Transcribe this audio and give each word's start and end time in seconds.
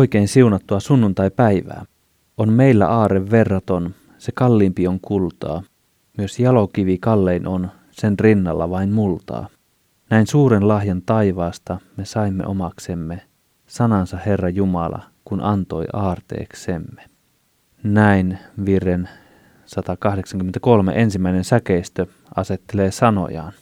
Oikein 0.00 0.28
siunattua 0.28 0.80
sunnuntai-päivää. 0.80 1.84
On 2.36 2.52
meillä 2.52 2.88
aare 2.88 3.30
verraton, 3.30 3.94
se 4.18 4.32
kalliimpi 4.34 4.86
on 4.86 5.00
kultaa. 5.00 5.62
Myös 6.18 6.38
jalokivi 6.38 6.98
kallein 6.98 7.46
on, 7.46 7.70
sen 7.90 8.18
rinnalla 8.18 8.70
vain 8.70 8.92
multaa. 8.92 9.48
Näin 10.10 10.26
suuren 10.26 10.68
lahjan 10.68 11.02
taivaasta 11.02 11.78
me 11.96 12.04
saimme 12.04 12.46
omaksemme, 12.46 13.22
sanansa 13.66 14.16
Herra 14.16 14.48
Jumala, 14.48 15.02
kun 15.24 15.40
antoi 15.40 15.84
aarteeksemme. 15.92 17.02
Näin 17.82 18.38
virren 18.66 19.08
183 19.66 20.92
ensimmäinen 20.94 21.44
säkeistö 21.44 22.06
asettelee 22.36 22.90
sanojaan. 22.90 23.52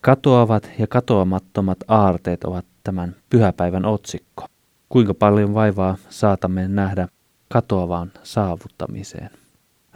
Katoavat 0.00 0.70
ja 0.78 0.86
katoamattomat 0.86 1.78
aarteet 1.88 2.44
ovat 2.44 2.64
tämän 2.84 3.16
pyhäpäivän 3.30 3.84
otsikko. 3.84 4.46
Kuinka 4.88 5.14
paljon 5.14 5.54
vaivaa 5.54 5.96
saatamme 6.08 6.68
nähdä 6.68 7.08
katoavaan 7.48 8.12
saavuttamiseen. 8.22 9.30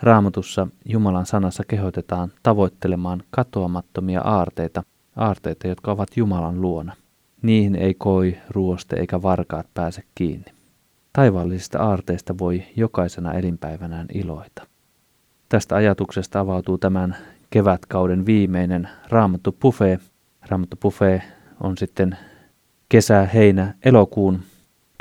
Raamatussa 0.03 0.67
Jumalan 0.85 1.27
sanassa 1.27 1.63
kehotetaan 1.69 2.33
tavoittelemaan 2.43 3.23
katoamattomia 3.31 4.21
aarteita, 4.21 4.83
aarteita, 5.17 5.69
jotka 5.69 5.93
ovat 5.93 6.17
Jumalan 6.17 6.61
luona. 6.61 6.97
Niihin 7.43 7.75
ei 7.75 7.95
koi, 7.95 8.39
ruoste 8.51 8.97
eikä 8.97 9.23
varkaat 9.23 9.67
pääse 9.75 10.03
kiinni. 10.15 10.53
Taivaallisista 11.13 11.79
aarteista 11.79 12.39
voi 12.39 12.63
jokaisena 12.77 13.33
elinpäivänään 13.33 14.06
iloita. 14.15 14.67
Tästä 15.49 15.77
ajatuksesta 15.77 16.41
avautuu 16.41 16.79
tämän 16.79 17.17
kevätkauden 17.51 18.27
viimeinen 18.27 18.89
Raamattu 19.09 19.56
Buffet. 19.62 20.01
Raamattu 20.49 20.77
Buffet 20.83 21.23
on 21.61 21.79
sitten 21.79 22.17
kesä, 22.89 23.29
heinä, 23.34 23.75
elokuun 23.84 24.41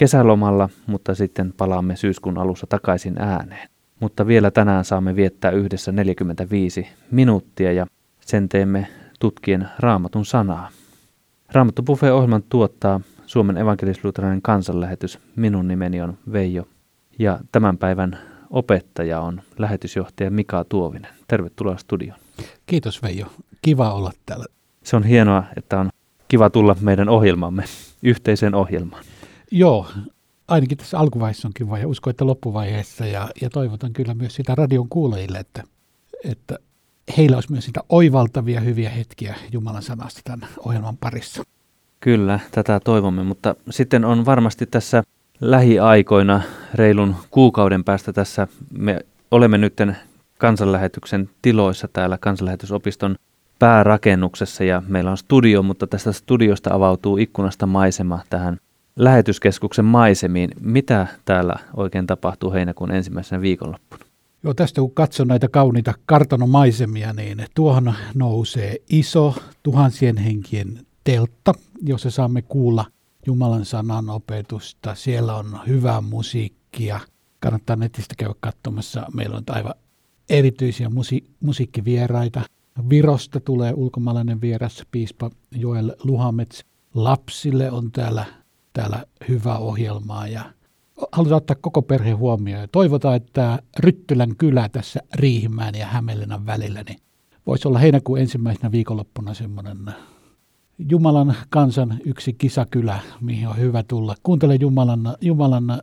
kesälomalla, 0.02 0.70
mutta 0.88 1.16
sitten 1.16 1.54
palaamme 1.58 1.96
syyskuun 1.96 2.38
alussa 2.38 2.68
takaisin 2.68 3.22
ääneen. 3.22 3.70
Mutta 4.00 4.28
vielä 4.28 4.52
tänään 4.52 4.86
saamme 4.86 5.16
viettää 5.16 5.52
yhdessä 5.52 5.92
45 5.92 6.88
minuuttia 7.12 7.72
ja 7.72 7.86
sen 8.20 8.50
teemme 8.50 8.88
tutkien 9.20 9.68
Raamatun 9.80 10.26
sanaa. 10.26 10.70
Raamattu 11.52 11.84
Buffet-ohjelman 11.84 12.44
tuottaa 12.50 13.02
Suomen 13.26 13.58
evankelisluterilainen 13.58 14.42
kansanlähetys. 14.42 15.20
Minun 15.36 15.68
nimeni 15.68 16.02
on 16.02 16.18
Veijo 16.32 16.68
ja 17.20 17.40
tämän 17.52 17.78
päivän 17.78 18.18
opettaja 18.50 19.20
on 19.20 19.42
lähetysjohtaja 19.58 20.32
Mika 20.32 20.66
Tuovinen. 20.70 21.12
Tervetuloa 21.28 21.78
studioon. 21.78 22.20
Kiitos 22.66 23.04
Veijo. 23.04 23.26
Kiva 23.62 23.94
olla 23.94 24.12
täällä. 24.26 24.46
Se 24.84 24.96
on 24.96 25.04
hienoa, 25.04 25.44
että 25.58 25.80
on 25.80 25.90
kiva 26.28 26.50
tulla 26.50 26.76
meidän 26.82 27.10
ohjelmamme, 27.10 27.64
yhteiseen 28.04 28.56
ohjelmaan. 28.56 29.04
Joo, 29.52 29.88
ainakin 30.48 30.78
tässä 30.78 31.00
alkuvaiheessa 31.00 31.48
on 31.48 31.54
kiva 31.54 31.78
ja 31.78 31.88
usko, 31.88 32.10
että 32.10 32.26
loppuvaiheessa 32.26 33.06
ja, 33.06 33.30
ja 33.42 33.50
toivotan 33.50 33.94
kyllä 33.94 34.14
myös 34.14 34.36
sitä 34.36 34.56
radion 34.56 34.90
kuulajille, 34.90 35.38
että, 35.38 35.64
että 36.24 36.60
heillä 37.18 37.38
olisi 37.38 37.52
myös 37.52 37.66
sitä 37.66 37.80
oivaltavia 37.90 38.60
hyviä 38.60 38.90
hetkiä 38.90 39.36
Jumalan 39.52 39.84
sanasta 39.84 40.22
tämän 40.24 40.50
ohjelman 40.66 40.98
parissa. 40.98 41.44
Kyllä, 42.00 42.40
tätä 42.52 42.80
toivomme, 42.80 43.24
mutta 43.24 43.56
sitten 43.70 44.06
on 44.06 44.26
varmasti 44.26 44.66
tässä 44.66 45.04
lähiaikoina 45.42 46.42
reilun 46.74 47.16
kuukauden 47.32 47.84
päästä 47.84 48.14
tässä, 48.14 48.48
me 48.78 49.00
olemme 49.32 49.58
nyt 49.58 49.74
kansanlähetyksen 50.38 51.30
tiloissa 51.42 51.88
täällä 51.88 52.18
kansanlähetysopiston 52.18 53.16
päärakennuksessa 53.60 54.64
ja 54.64 54.84
meillä 54.88 55.12
on 55.12 55.18
studio, 55.18 55.64
mutta 55.64 55.88
tästä 55.88 56.12
studiosta 56.12 56.74
avautuu 56.74 57.18
ikkunasta 57.18 57.66
maisema 57.66 58.20
tähän 58.30 58.58
lähetyskeskuksen 58.96 59.86
maisemiin. 59.86 60.50
Mitä 60.60 61.08
täällä 61.26 61.56
oikein 61.74 62.08
tapahtuu 62.08 62.52
heinäkuun 62.52 62.92
ensimmäisenä 62.92 63.42
viikonloppuna? 63.42 64.06
Joo, 64.44 64.54
tästä 64.54 64.82
kun 64.82 64.94
katson 64.94 65.28
näitä 65.28 65.48
kauniita 65.48 65.94
kartanomaisemia, 66.06 67.14
niin 67.14 67.46
tuohon 67.56 67.94
nousee 68.16 68.76
iso 68.90 69.36
tuhansien 69.64 70.18
henkien 70.18 70.86
teltta, 71.04 71.54
jossa 71.82 72.12
saamme 72.12 72.42
kuulla 72.42 72.86
Jumalan 73.26 73.66
sanan 73.66 74.10
opetusta. 74.10 74.96
Siellä 74.96 75.36
on 75.36 75.60
hyvää 75.68 76.02
musiikkia. 76.02 77.00
Kannattaa 77.40 77.76
netistä 77.76 78.16
käydä 78.18 78.34
katsomassa. 78.40 79.06
Meillä 79.14 79.38
on 79.38 79.44
aivan 79.50 79.74
erityisiä 80.30 80.90
musi- 80.90 81.28
musiikkivieraita. 81.40 82.42
Virosta 82.90 83.40
tulee 83.40 83.74
ulkomaalainen 83.76 84.42
vieras, 84.42 84.84
piispa 84.92 85.30
Joel 85.52 85.92
Luhamets. 86.04 86.66
Lapsille 86.94 87.72
on 87.72 87.92
täällä, 87.92 88.26
täällä 88.74 89.06
hyvä 89.30 89.58
ohjelmaa 89.58 90.28
ja 90.28 90.44
halutaan 91.12 91.38
ottaa 91.38 91.56
koko 91.62 91.82
perhe 91.82 92.12
huomioon. 92.12 92.68
Toivotaan, 92.72 93.16
että 93.16 93.60
Ryttylän 93.80 94.36
kylä 94.36 94.70
tässä 94.70 95.00
Riihimään 95.16 95.76
ja 95.76 95.86
Hämeenlinnan 95.86 96.46
välillä 96.46 96.84
niin 96.88 97.00
voisi 97.48 97.68
olla 97.68 97.80
heinäkuun 97.80 98.20
ensimmäisenä 98.20 98.72
viikonloppuna 98.72 99.34
semmoinen 99.34 99.78
Jumalan 100.90 101.36
kansan 101.50 101.98
yksi 102.06 102.34
kisakylä, 102.34 103.00
mihin 103.22 103.48
on 103.48 103.58
hyvä 103.58 103.84
tulla. 103.84 104.16
Kuuntele 104.24 104.56
Jumalan, 104.56 105.16
Jumalan 105.22 105.82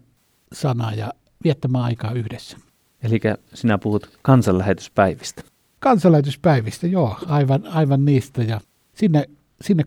sanaa 0.53 0.93
ja 0.93 1.13
viettämään 1.45 1.85
aikaa 1.85 2.13
yhdessä. 2.13 2.57
Eli 3.03 3.21
sinä 3.55 3.79
puhut 3.79 4.19
kansanlähetyspäivistä. 4.23 5.43
Kansanlähetyspäivistä, 5.79 6.87
joo, 6.87 7.17
aivan, 7.27 7.67
aivan 7.67 8.05
niistä. 8.05 8.43
Ja 8.43 8.61
sinne, 8.95 9.25
sinne 9.61 9.85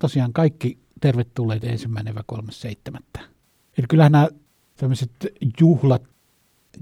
tosiaan 0.00 0.32
kaikki 0.32 0.78
tervetulleet 1.00 1.64
ensimmäinen 1.64 2.14
vai 2.14 2.22
kolmas 2.26 2.60
seitsemättä. 2.60 3.20
Eli 3.78 3.86
kyllähän 3.88 4.12
nämä 4.12 4.28
tämmöiset 4.76 5.10
juhlat, 5.60 6.02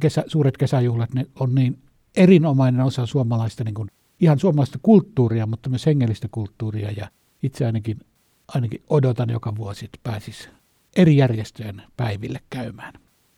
kesä, 0.01 0.25
suuret 0.27 0.57
kesäjuhlat, 0.57 1.15
ne 1.15 1.27
on 1.41 1.55
niin 1.55 1.79
erinomainen 2.17 2.81
osa 2.81 3.07
suomalaista, 3.07 3.65
niin 3.65 3.75
kuin, 3.75 3.91
ihan 4.21 4.39
suomalaista 4.39 4.79
kulttuuria, 4.83 5.47
mutta 5.47 5.71
myös 5.71 5.87
hengellistä 5.87 6.29
kulttuuria. 6.31 6.91
Ja 6.91 7.09
itse 7.43 7.67
ainakin, 7.67 8.01
ainakin 8.49 8.83
odotan 8.91 9.31
joka 9.31 9.57
vuosi, 9.57 9.85
että 9.85 9.99
pääsisi 10.03 10.49
eri 10.97 11.17
järjestöjen 11.17 11.83
päiville 11.97 12.41
käymään. 12.51 12.95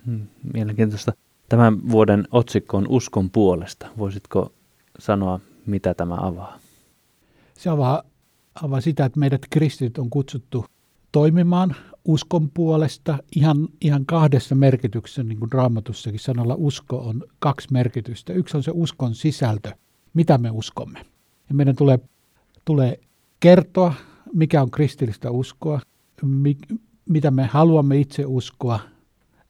Hmm, 0.07 0.27
mielenkiintoista. 0.55 1.13
Tämän 1.49 1.91
vuoden 1.91 2.29
otsikko 2.31 2.77
on 2.77 2.87
Uskon 2.89 3.31
puolesta. 3.31 3.87
Voisitko 3.99 4.53
sanoa, 4.99 5.41
mitä 5.67 5.95
tämä 5.95 6.17
avaa? 6.21 6.59
Se 7.55 7.71
avaa, 7.71 8.03
avaa 8.63 8.81
sitä, 8.81 9.05
että 9.05 9.21
meidät 9.21 9.47
kristit 9.51 9.99
on 9.99 10.11
kutsuttu 10.11 10.67
toimimaan 11.13 11.77
uskon 12.05 12.51
puolesta 12.51 13.19
ihan, 13.37 13.69
ihan 13.81 14.07
kahdessa 14.07 14.55
merkityksessä, 14.55 15.23
niin 15.23 15.39
kuin 15.39 15.53
raamatussakin 15.53 16.21
sanalla 16.21 16.55
usko 16.59 16.99
on 16.99 17.25
kaksi 17.39 17.69
merkitystä. 17.73 18.33
Yksi 18.33 18.57
on 18.57 18.63
se 18.63 18.71
uskon 18.75 19.15
sisältö, 19.15 19.73
mitä 20.15 20.39
me 20.39 20.51
uskomme. 20.51 21.07
Ja 21.49 21.55
meidän 21.55 21.77
tulee, 21.77 21.99
tulee 22.65 23.01
kertoa, 23.41 23.95
mikä 24.35 24.63
on 24.63 24.71
kristillistä 24.71 25.31
uskoa, 25.31 25.81
mi, 26.23 26.57
mitä 27.09 27.31
me 27.31 27.47
haluamme 27.47 27.99
itse 27.99 28.27
uskoa 28.27 28.81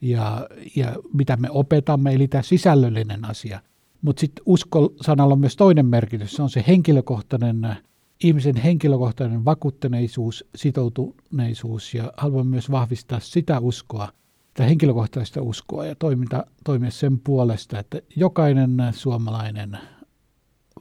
ja, 0.00 0.48
ja 0.76 0.96
mitä 1.12 1.36
me 1.36 1.50
opetamme, 1.50 2.14
eli 2.14 2.28
tämä 2.28 2.42
sisällöllinen 2.42 3.24
asia. 3.24 3.60
Mutta 4.02 4.20
sitten 4.20 4.42
usko-sanalla 4.46 5.34
on 5.34 5.40
myös 5.40 5.56
toinen 5.56 5.86
merkitys, 5.86 6.32
se 6.32 6.42
on 6.42 6.50
se 6.50 6.64
henkilökohtainen, 6.68 7.76
ihmisen 8.24 8.56
henkilökohtainen 8.56 9.44
vakuuttuneisuus, 9.44 10.44
sitoutuneisuus 10.54 11.94
ja 11.94 12.12
haluan 12.16 12.46
myös 12.46 12.70
vahvistaa 12.70 13.20
sitä 13.20 13.60
uskoa, 13.60 14.08
tätä 14.54 14.68
henkilökohtaista 14.68 15.42
uskoa 15.42 15.86
ja 15.86 15.94
toiminta, 15.94 16.46
toimia 16.64 16.90
sen 16.90 17.18
puolesta, 17.18 17.78
että 17.78 18.00
jokainen 18.16 18.76
suomalainen 18.92 19.78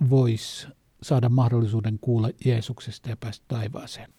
voisi 0.09 0.67
saada 1.03 1.29
mahdollisuuden 1.29 1.97
kuulla 2.01 2.29
Jeesuksesta 2.45 3.09
ja 3.09 3.17
päästä 3.17 3.45
taivaaseen. 3.47 4.09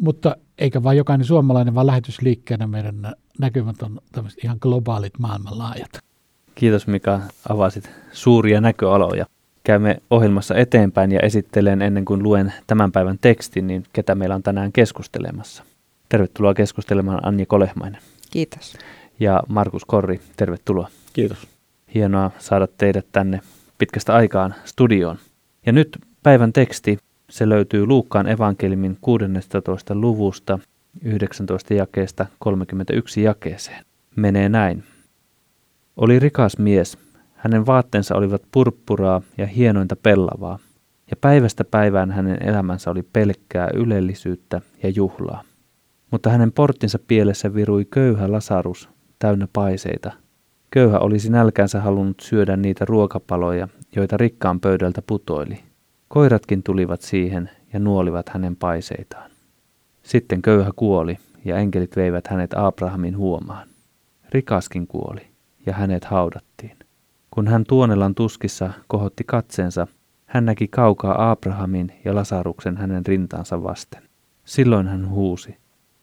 Mutta 0.00 0.36
eikä 0.58 0.82
vain 0.82 0.98
jokainen 0.98 1.26
suomalainen, 1.26 1.74
vaan 1.74 1.86
lähetysliikkeenä 1.86 2.66
meidän 2.66 3.14
näkymät 3.38 3.82
on 3.82 4.00
tämmöiset 4.12 4.44
ihan 4.44 4.58
globaalit 4.60 5.18
maailmanlaajat. 5.18 5.90
Kiitos 6.54 6.86
Mika, 6.86 7.20
avasit 7.48 7.90
suuria 8.12 8.60
näköaloja. 8.60 9.26
Käymme 9.64 9.96
ohjelmassa 10.10 10.54
eteenpäin 10.54 11.12
ja 11.12 11.20
esittelen 11.20 11.82
ennen 11.82 12.04
kuin 12.04 12.22
luen 12.22 12.52
tämän 12.66 12.92
päivän 12.92 13.18
tekstin, 13.20 13.66
niin 13.66 13.84
ketä 13.92 14.14
meillä 14.14 14.34
on 14.34 14.42
tänään 14.42 14.72
keskustelemassa. 14.72 15.64
Tervetuloa 16.08 16.54
keskustelemaan 16.54 17.26
Anja 17.26 17.46
Kolehmainen. 17.46 18.00
Kiitos. 18.30 18.76
Ja 19.20 19.42
Markus 19.48 19.84
Korri, 19.84 20.20
tervetuloa. 20.36 20.88
Kiitos. 21.12 21.48
Hienoa 21.94 22.30
saada 22.38 22.68
teidät 22.78 23.06
tänne 23.12 23.40
pitkästä 23.78 24.14
aikaan 24.14 24.54
studioon. 24.64 25.18
Ja 25.66 25.72
nyt 25.72 25.98
päivän 26.22 26.52
teksti, 26.52 26.98
se 27.30 27.48
löytyy 27.48 27.86
Luukkaan 27.86 28.28
evankelimin 28.28 28.98
16. 29.00 29.94
luvusta 29.94 30.58
19 31.02 31.74
jakeesta 31.74 32.26
31 32.38 33.22
jakeeseen. 33.22 33.84
Menee 34.16 34.48
näin. 34.48 34.84
Oli 35.96 36.18
rikas 36.18 36.58
mies. 36.58 36.98
Hänen 37.44 37.66
vaatteensa 37.66 38.14
olivat 38.14 38.42
purppuraa 38.52 39.22
ja 39.38 39.46
hienointa 39.46 39.96
pellavaa, 39.96 40.58
ja 41.10 41.16
päivästä 41.20 41.64
päivään 41.64 42.10
hänen 42.10 42.42
elämänsä 42.42 42.90
oli 42.90 43.02
pelkkää 43.02 43.70
ylellisyyttä 43.74 44.60
ja 44.82 44.88
juhlaa. 44.88 45.42
Mutta 46.10 46.30
hänen 46.30 46.52
porttinsa 46.52 46.98
pielessä 46.98 47.54
virui 47.54 47.84
köyhä 47.90 48.32
Lasarus, 48.32 48.88
täynnä 49.18 49.48
paiseita. 49.52 50.12
Köyhä 50.70 50.98
olisi 50.98 51.30
nälkänsä 51.30 51.80
halunnut 51.80 52.20
syödä 52.20 52.56
niitä 52.56 52.84
ruokapaloja, 52.84 53.68
joita 53.96 54.16
rikkaan 54.16 54.60
pöydältä 54.60 55.02
putoili. 55.06 55.60
Koiratkin 56.08 56.62
tulivat 56.62 57.02
siihen 57.02 57.50
ja 57.72 57.78
nuolivat 57.78 58.28
hänen 58.28 58.56
paiseitaan. 58.56 59.30
Sitten 60.02 60.42
köyhä 60.42 60.70
kuoli, 60.76 61.18
ja 61.44 61.56
enkelit 61.56 61.96
veivät 61.96 62.26
hänet 62.26 62.50
Abrahamin 62.56 63.16
huomaan. 63.16 63.68
Rikaskin 64.30 64.86
kuoli, 64.86 65.26
ja 65.66 65.72
hänet 65.72 66.04
haudattiin. 66.04 66.76
Kun 67.34 67.48
hän 67.48 67.64
tuonelan 67.68 68.14
tuskissa 68.14 68.70
kohotti 68.88 69.24
katseensa, 69.26 69.86
hän 70.26 70.44
näki 70.44 70.68
kaukaa 70.68 71.30
Abrahamin 71.30 71.92
ja 72.04 72.14
Lasaruksen 72.14 72.76
hänen 72.76 73.06
rintaansa 73.06 73.62
vasten. 73.62 74.02
Silloin 74.44 74.88
hän 74.88 75.08
huusi, 75.08 75.56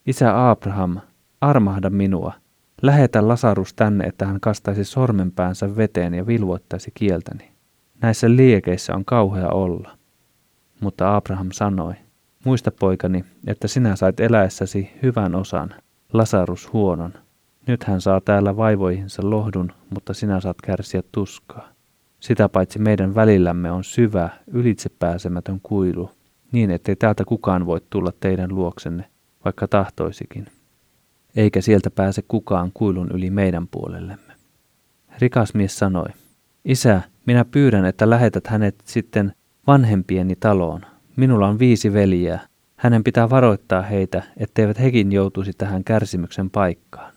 Isä 0.05 0.49
Abraham, 0.49 0.97
armahda 1.41 1.89
minua. 1.89 2.33
Lähetä 2.81 3.27
Lasarus 3.27 3.73
tänne, 3.73 4.05
että 4.05 4.25
hän 4.25 4.39
kastaisi 4.39 4.83
sormenpäänsä 4.83 5.75
veteen 5.75 6.13
ja 6.13 6.27
vilvoittaisi 6.27 6.91
kieltäni. 6.93 7.51
Näissä 8.01 8.29
liekeissä 8.35 8.95
on 8.95 9.05
kauhea 9.05 9.49
olla. 9.49 9.97
Mutta 10.79 11.15
Abraham 11.15 11.49
sanoi, 11.51 11.93
muista 12.45 12.71
poikani, 12.79 13.25
että 13.47 13.67
sinä 13.67 13.95
sait 13.95 14.19
eläessäsi 14.19 14.91
hyvän 15.03 15.35
osan, 15.35 15.73
Lasarus 16.13 16.73
huonon. 16.73 17.13
Nyt 17.67 17.83
hän 17.83 18.01
saa 18.01 18.21
täällä 18.21 18.57
vaivoihinsa 18.57 19.29
lohdun, 19.29 19.71
mutta 19.89 20.13
sinä 20.13 20.39
saat 20.39 20.57
kärsiä 20.63 21.01
tuskaa. 21.11 21.69
Sitä 22.19 22.49
paitsi 22.49 22.79
meidän 22.79 23.15
välillämme 23.15 23.71
on 23.71 23.83
syvä, 23.83 24.29
ylitsepääsemätön 24.47 25.59
kuilu, 25.63 26.11
niin 26.51 26.71
ettei 26.71 26.95
täältä 26.95 27.25
kukaan 27.25 27.65
voi 27.65 27.81
tulla 27.89 28.11
teidän 28.19 28.55
luoksenne, 28.55 29.05
vaikka 29.45 29.67
tahtoisikin. 29.67 30.47
Eikä 31.35 31.61
sieltä 31.61 31.91
pääse 31.91 32.23
kukaan 32.27 32.71
kuilun 32.73 33.11
yli 33.13 33.29
meidän 33.29 33.67
puolellemme. 33.67 34.33
Rikas 35.19 35.53
mies 35.53 35.79
sanoi, 35.79 36.09
Isä, 36.65 37.01
minä 37.25 37.45
pyydän, 37.45 37.85
että 37.85 38.09
lähetät 38.09 38.47
hänet 38.47 38.75
sitten 38.85 39.33
vanhempieni 39.67 40.35
taloon. 40.35 40.81
Minulla 41.15 41.47
on 41.47 41.59
viisi 41.59 41.93
veljeä. 41.93 42.39
Hänen 42.75 43.03
pitää 43.03 43.29
varoittaa 43.29 43.81
heitä, 43.81 44.23
etteivät 44.37 44.79
hekin 44.79 45.11
joutuisi 45.11 45.53
tähän 45.53 45.83
kärsimyksen 45.83 46.49
paikkaan. 46.49 47.10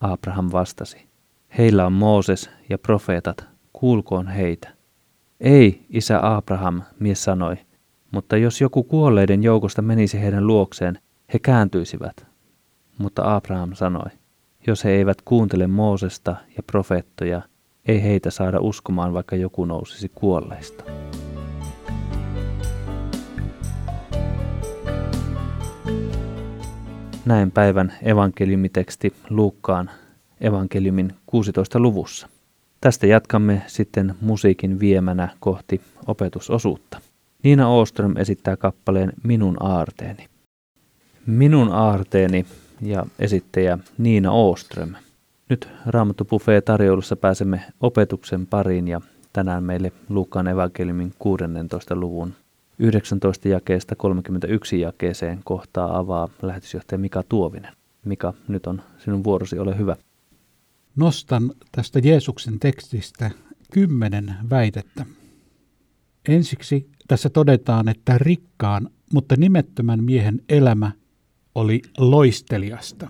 Abraham 0.00 0.48
vastasi, 0.52 1.06
heillä 1.58 1.86
on 1.86 1.92
Mooses 1.92 2.50
ja 2.68 2.78
profeetat, 2.78 3.44
kuulkoon 3.72 4.28
heitä. 4.28 4.68
Ei, 5.40 5.86
isä 5.90 6.36
Abraham, 6.36 6.82
mies 6.98 7.24
sanoi, 7.24 7.56
mutta 8.10 8.36
jos 8.36 8.60
joku 8.60 8.82
kuolleiden 8.82 9.42
joukosta 9.42 9.82
menisi 9.82 10.20
heidän 10.20 10.46
luokseen, 10.46 10.98
he 11.32 11.38
kääntyisivät. 11.38 12.26
Mutta 12.98 13.36
Abraham 13.36 13.74
sanoi, 13.74 14.10
jos 14.66 14.84
he 14.84 14.90
eivät 14.90 15.22
kuuntele 15.22 15.66
Moosesta 15.66 16.36
ja 16.56 16.62
profeettoja, 16.62 17.42
ei 17.88 18.02
heitä 18.02 18.30
saada 18.30 18.60
uskomaan, 18.60 19.12
vaikka 19.14 19.36
joku 19.36 19.64
nousisi 19.64 20.08
kuolleista. 20.14 20.84
Näin 27.26 27.50
päivän 27.50 27.92
evankeliumiteksti 28.02 29.12
Luukkaan 29.30 29.90
evankeliumin 30.40 31.12
16. 31.26 31.80
luvussa. 31.80 32.28
Tästä 32.80 33.06
jatkamme 33.06 33.62
sitten 33.66 34.14
musiikin 34.20 34.80
viemänä 34.80 35.28
kohti 35.40 35.80
opetusosuutta. 36.06 37.00
Niina 37.42 37.68
Oström 37.68 38.16
esittää 38.16 38.56
kappaleen 38.56 39.12
Minun 39.22 39.56
aarteeni. 39.60 40.26
Minun 41.26 41.72
aarteeni 41.72 42.46
ja 42.82 43.06
esittäjä 43.18 43.78
Niina 43.98 44.32
Oström. 44.32 44.94
Nyt 45.48 45.68
Raamattu 45.86 46.24
Buffet 46.24 46.64
tarjoulussa 46.64 47.16
pääsemme 47.16 47.62
opetuksen 47.80 48.46
pariin 48.46 48.88
ja 48.88 49.00
tänään 49.32 49.64
meille 49.64 49.92
Luukkaan 50.08 50.48
evankeliumin 50.48 51.12
16. 51.18 51.96
luvun 51.96 52.34
19 52.78 53.48
jakeesta 53.48 53.96
31 53.96 54.80
jakeeseen 54.80 55.40
kohtaa 55.44 55.98
avaa 55.98 56.28
lähetysjohtaja 56.42 56.98
Mika 56.98 57.22
Tuovinen. 57.22 57.72
Mika, 58.04 58.34
nyt 58.48 58.66
on 58.66 58.82
sinun 58.98 59.24
vuorosi, 59.24 59.58
ole 59.58 59.78
hyvä. 59.78 59.96
Nostan 60.96 61.52
tästä 61.72 61.98
Jeesuksen 61.98 62.60
tekstistä 62.60 63.30
kymmenen 63.72 64.34
väitettä. 64.50 65.06
Ensiksi 66.28 66.90
tässä 67.08 67.30
todetaan, 67.30 67.88
että 67.88 68.18
rikkaan, 68.18 68.90
mutta 69.12 69.34
nimettömän 69.38 70.04
miehen 70.04 70.42
elämä 70.48 70.92
oli 71.54 71.82
loisteliasta. 71.98 73.08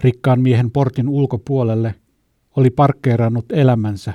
Rikkaan 0.00 0.40
miehen 0.40 0.70
portin 0.70 1.08
ulkopuolelle 1.08 1.94
oli 2.56 2.70
parkkeerannut 2.70 3.52
elämänsä 3.52 4.14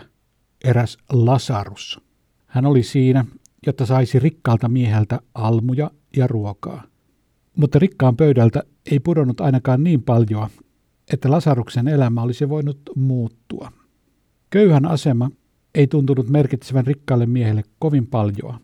eräs 0.64 0.98
Lasarus. 1.12 2.02
Hän 2.48 2.66
oli 2.66 2.84
siinä, 2.84 3.26
jotta 3.66 3.86
saisi 3.86 4.20
rikkaalta 4.20 4.70
mieheltä 4.70 5.20
almuja 5.34 5.92
ja 6.18 6.28
ruokaa. 6.28 6.84
Mutta 7.58 7.80
rikkaan 7.80 8.18
pöydältä 8.18 8.64
ei 8.92 9.00
pudonnut 9.00 9.42
ainakaan 9.42 9.84
niin 9.84 10.04
paljon, 10.04 10.50
että 11.14 11.32
Lasaruksen 11.32 11.88
elämä 11.88 12.22
olisi 12.22 12.50
voinut 12.50 12.82
muuttua. 12.96 13.72
Köyhän 14.50 14.86
asema 14.86 15.32
ei 15.76 15.88
tuntunut 15.88 16.30
merkitsevän 16.30 16.88
rikkaalle 16.88 17.26
miehelle 17.26 17.64
kovin 17.80 18.08
paljon. 18.08 18.60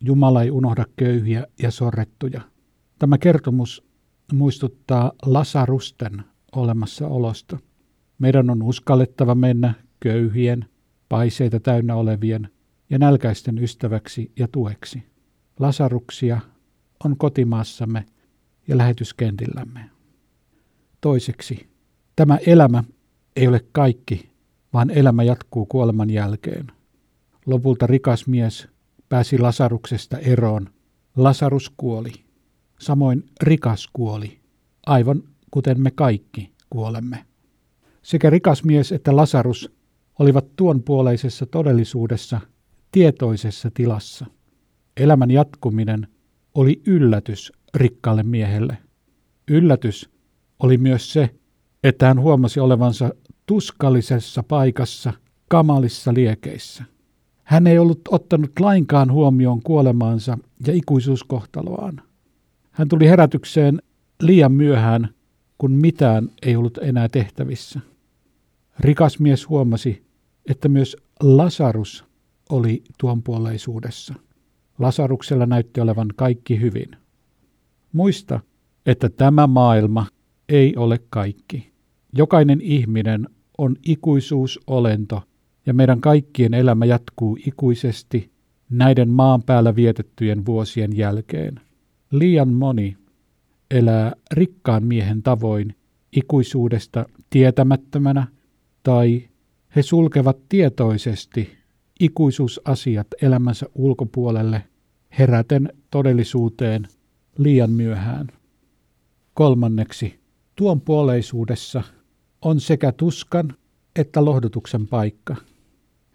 Jumala 0.00 0.42
ei 0.42 0.50
unohda 0.50 0.84
köyhiä 0.96 1.46
ja 1.62 1.70
sorrettuja. 1.70 2.40
Tämä 2.98 3.18
kertomus 3.18 3.84
muistuttaa 4.32 5.12
Lasarusten 5.26 6.24
olemassaolosta. 6.56 7.58
Meidän 8.18 8.50
on 8.50 8.62
uskallettava 8.62 9.34
mennä 9.34 9.74
köyhien, 10.00 10.64
paiseita 11.08 11.60
täynnä 11.60 11.94
olevien 11.94 12.48
ja 12.90 12.98
nälkäisten 12.98 13.58
ystäväksi 13.58 14.32
ja 14.38 14.48
tueksi. 14.48 15.02
Lasaruksia 15.58 16.40
on 17.04 17.16
kotimaassamme 17.16 18.06
ja 18.68 18.78
lähetyskentillämme. 18.78 19.90
Toiseksi, 21.00 21.68
tämä 22.16 22.38
elämä 22.46 22.84
ei 23.36 23.48
ole 23.48 23.64
kaikki, 23.72 24.30
vaan 24.72 24.90
elämä 24.90 25.22
jatkuu 25.22 25.66
kuoleman 25.66 26.10
jälkeen. 26.10 26.66
Lopulta 27.46 27.86
rikas 27.86 28.26
mies 28.26 28.68
pääsi 29.08 29.38
Lasaruksesta 29.38 30.18
eroon. 30.18 30.70
Lasarus 31.16 31.72
kuoli. 31.76 32.12
Samoin 32.80 33.24
rikas 33.42 33.88
kuoli, 33.92 34.38
aivan 34.86 35.22
kuten 35.50 35.80
me 35.80 35.90
kaikki 35.90 36.52
kuolemme. 36.70 37.24
Sekä 38.02 38.30
rikas 38.30 38.64
mies 38.64 38.92
että 38.92 39.16
Lasarus 39.16 39.72
olivat 40.18 40.56
tuon 40.56 40.82
puoleisessa 40.82 41.46
todellisuudessa 41.46 42.40
tietoisessa 42.92 43.70
tilassa. 43.74 44.26
Elämän 44.96 45.30
jatkuminen 45.30 46.08
oli 46.54 46.82
yllätys 46.86 47.52
rikkaalle 47.74 48.22
miehelle. 48.22 48.78
Yllätys 49.50 50.10
oli 50.58 50.78
myös 50.78 51.12
se, 51.12 51.34
että 51.84 52.06
hän 52.06 52.20
huomasi 52.20 52.60
olevansa 52.60 53.10
tuskallisessa 53.46 54.42
paikassa, 54.42 55.12
kamalissa 55.48 56.14
liekeissä. 56.14 56.84
Hän 57.44 57.66
ei 57.66 57.78
ollut 57.78 58.00
ottanut 58.10 58.60
lainkaan 58.60 59.12
huomioon 59.12 59.62
kuolemaansa 59.62 60.38
ja 60.66 60.72
ikuisuuskohtaloaan. 60.72 62.02
Hän 62.70 62.88
tuli 62.88 63.08
herätykseen 63.08 63.82
liian 64.22 64.52
myöhään, 64.52 65.08
kun 65.58 65.72
mitään 65.72 66.28
ei 66.42 66.56
ollut 66.56 66.78
enää 66.78 67.08
tehtävissä. 67.08 67.80
Rikas 68.80 69.18
mies 69.18 69.48
huomasi, 69.48 70.02
että 70.46 70.68
myös 70.68 70.96
Lasarus 71.22 72.07
oli 72.48 72.82
tuonpuoleisuudessa. 72.98 74.14
Lasaruksella 74.78 75.46
näytti 75.46 75.80
olevan 75.80 76.08
kaikki 76.16 76.60
hyvin. 76.60 76.88
Muista, 77.92 78.40
että 78.86 79.08
tämä 79.08 79.46
maailma 79.46 80.06
ei 80.48 80.76
ole 80.76 81.00
kaikki. 81.10 81.72
Jokainen 82.12 82.60
ihminen 82.60 83.28
on 83.58 83.76
ikuisuusolento 83.86 85.22
ja 85.66 85.74
meidän 85.74 86.00
kaikkien 86.00 86.54
elämä 86.54 86.84
jatkuu 86.84 87.38
ikuisesti 87.46 88.30
näiden 88.70 89.08
maan 89.08 89.42
päällä 89.42 89.76
vietettyjen 89.76 90.46
vuosien 90.46 90.96
jälkeen. 90.96 91.60
Liian 92.10 92.48
moni 92.48 92.96
elää 93.70 94.12
rikkaan 94.32 94.84
miehen 94.84 95.22
tavoin 95.22 95.74
ikuisuudesta 96.12 97.06
tietämättömänä 97.30 98.26
tai 98.82 99.28
he 99.76 99.82
sulkevat 99.82 100.38
tietoisesti 100.48 101.57
ikuisuusasiat 102.00 103.06
elämänsä 103.22 103.66
ulkopuolelle 103.74 104.64
heräten 105.18 105.72
todellisuuteen 105.90 106.88
liian 107.38 107.70
myöhään. 107.70 108.26
Kolmanneksi, 109.34 110.20
tuon 110.56 110.80
puoleisuudessa 110.80 111.82
on 112.42 112.60
sekä 112.60 112.92
tuskan 112.92 113.54
että 113.96 114.24
lohdutuksen 114.24 114.86
paikka. 114.86 115.36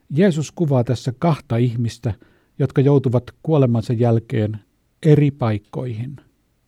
Jeesus 0.09 0.51
kuvaa 0.51 0.83
tässä 0.83 1.13
kahta 1.19 1.57
ihmistä, 1.57 2.13
jotka 2.59 2.81
joutuvat 2.81 3.23
kuolemansa 3.43 3.93
jälkeen 3.93 4.59
eri 5.05 5.31
paikkoihin. 5.31 6.15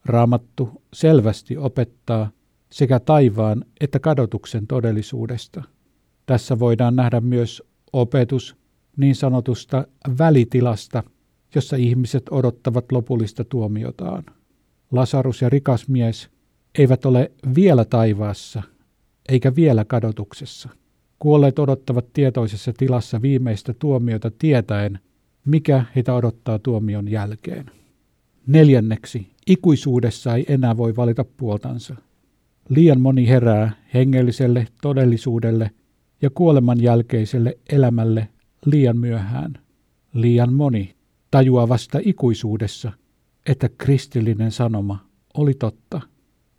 Raamattu 0.05 0.81
selvästi 0.93 1.57
opettaa 1.57 2.31
sekä 2.71 2.99
taivaan 2.99 3.65
että 3.81 3.99
kadotuksen 3.99 4.67
todellisuudesta. 4.67 5.63
Tässä 6.25 6.59
voidaan 6.59 6.95
nähdä 6.95 7.21
myös 7.21 7.63
opetus 7.93 8.55
niin 8.97 9.15
sanotusta 9.15 9.87
välitilasta, 10.17 11.03
jossa 11.55 11.75
ihmiset 11.75 12.23
odottavat 12.31 12.91
lopullista 12.91 13.43
tuomiotaan. 13.43 14.23
Lasarus 14.91 15.41
ja 15.41 15.49
rikas 15.49 15.87
mies 15.87 16.29
eivät 16.77 17.05
ole 17.05 17.31
vielä 17.55 17.85
taivaassa 17.85 18.63
eikä 19.29 19.55
vielä 19.55 19.85
kadotuksessa. 19.85 20.69
Kuolleet 21.19 21.59
odottavat 21.59 22.13
tietoisessa 22.13 22.73
tilassa 22.77 23.21
viimeistä 23.21 23.73
tuomiota 23.79 24.31
tietäen, 24.39 24.99
mikä 25.45 25.85
heitä 25.95 26.13
odottaa 26.13 26.59
tuomion 26.59 27.07
jälkeen. 27.07 27.71
Neljänneksi, 28.47 29.27
ikuisuudessa 29.47 30.35
ei 30.35 30.45
enää 30.47 30.77
voi 30.77 30.95
valita 30.95 31.25
puoltansa. 31.37 31.95
Liian 32.69 33.01
moni 33.01 33.27
herää 33.27 33.71
hengelliselle 33.93 34.67
todellisuudelle 34.81 35.71
ja 36.21 36.29
kuoleman 36.29 36.81
jälkeiselle 36.81 37.57
elämälle 37.69 38.27
liian 38.65 38.97
myöhään. 38.97 39.53
Liian 40.13 40.53
moni 40.53 40.95
tajuaa 41.31 41.69
vasta 41.69 41.99
ikuisuudessa, 42.01 42.91
että 43.45 43.69
kristillinen 43.77 44.51
sanoma 44.51 45.05
oli 45.33 45.53
totta. 45.53 46.01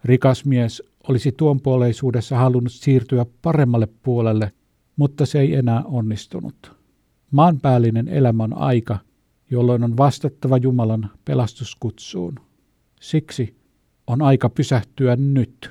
Rikas 0.05 0.45
mies 0.45 0.83
olisi 1.09 1.33
tuon 1.33 1.61
puoleisuudessa 1.61 2.37
halunnut 2.37 2.73
siirtyä 2.73 3.27
paremmalle 3.43 3.89
puolelle, 4.03 4.53
mutta 4.97 5.27
se 5.27 5.41
ei 5.41 5.55
enää 5.55 5.83
onnistunut. 5.85 6.73
Maanpäällinen 7.31 8.09
elämä 8.09 8.45
on 8.45 8.59
aika, 8.59 8.99
jolloin 9.51 9.85
on 9.85 9.97
vastattava 9.97 10.57
Jumalan 10.57 11.11
pelastuskutsuun. 11.25 12.35
Siksi 13.01 13.57
on 14.07 14.23
aika 14.23 14.49
pysähtyä 14.49 15.17
nyt. 15.17 15.71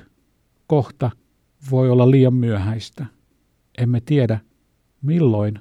Kohta 0.68 1.12
voi 1.72 1.90
olla 1.90 2.12
liian 2.12 2.34
myöhäistä. 2.34 3.06
Emme 3.78 4.02
tiedä, 4.02 4.40
milloin 5.02 5.60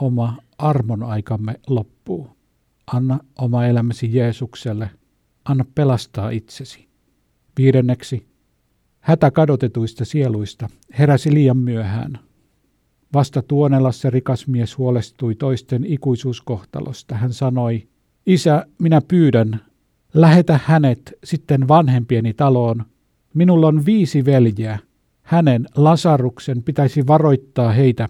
oma 0.00 0.36
armon 0.58 1.02
aikamme 1.02 1.54
loppuu. 1.66 2.30
Anna 2.86 3.18
oma 3.38 3.66
elämäsi 3.66 4.16
Jeesukselle. 4.16 4.90
Anna 5.44 5.64
pelastaa 5.74 6.30
itsesi. 6.30 6.88
Viidenneksi, 7.58 8.26
hätä 9.00 9.30
kadotetuista 9.30 10.04
sieluista 10.04 10.68
heräsi 10.98 11.34
liian 11.34 11.56
myöhään. 11.56 12.18
Vasta 13.14 13.42
Tuonelassa 13.42 14.10
rikas 14.10 14.46
mies 14.46 14.78
huolestui 14.78 15.34
toisten 15.34 15.84
ikuisuuskohtalosta. 15.84 17.14
Hän 17.14 17.32
sanoi, 17.32 17.88
Isä, 18.26 18.66
minä 18.78 19.00
pyydän, 19.08 19.60
lähetä 20.14 20.60
hänet 20.64 21.12
sitten 21.24 21.68
vanhempieni 21.68 22.34
taloon. 22.34 22.84
Minulla 23.34 23.66
on 23.66 23.86
viisi 23.86 24.24
veljeä. 24.24 24.78
Hänen 25.22 25.66
Lasaruksen 25.76 26.62
pitäisi 26.62 27.06
varoittaa 27.06 27.72
heitä, 27.72 28.08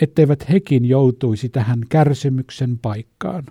etteivät 0.00 0.48
hekin 0.50 0.84
joutuisi 0.84 1.48
tähän 1.48 1.80
kärsimyksen 1.88 2.78
paikkaan. 2.78 3.46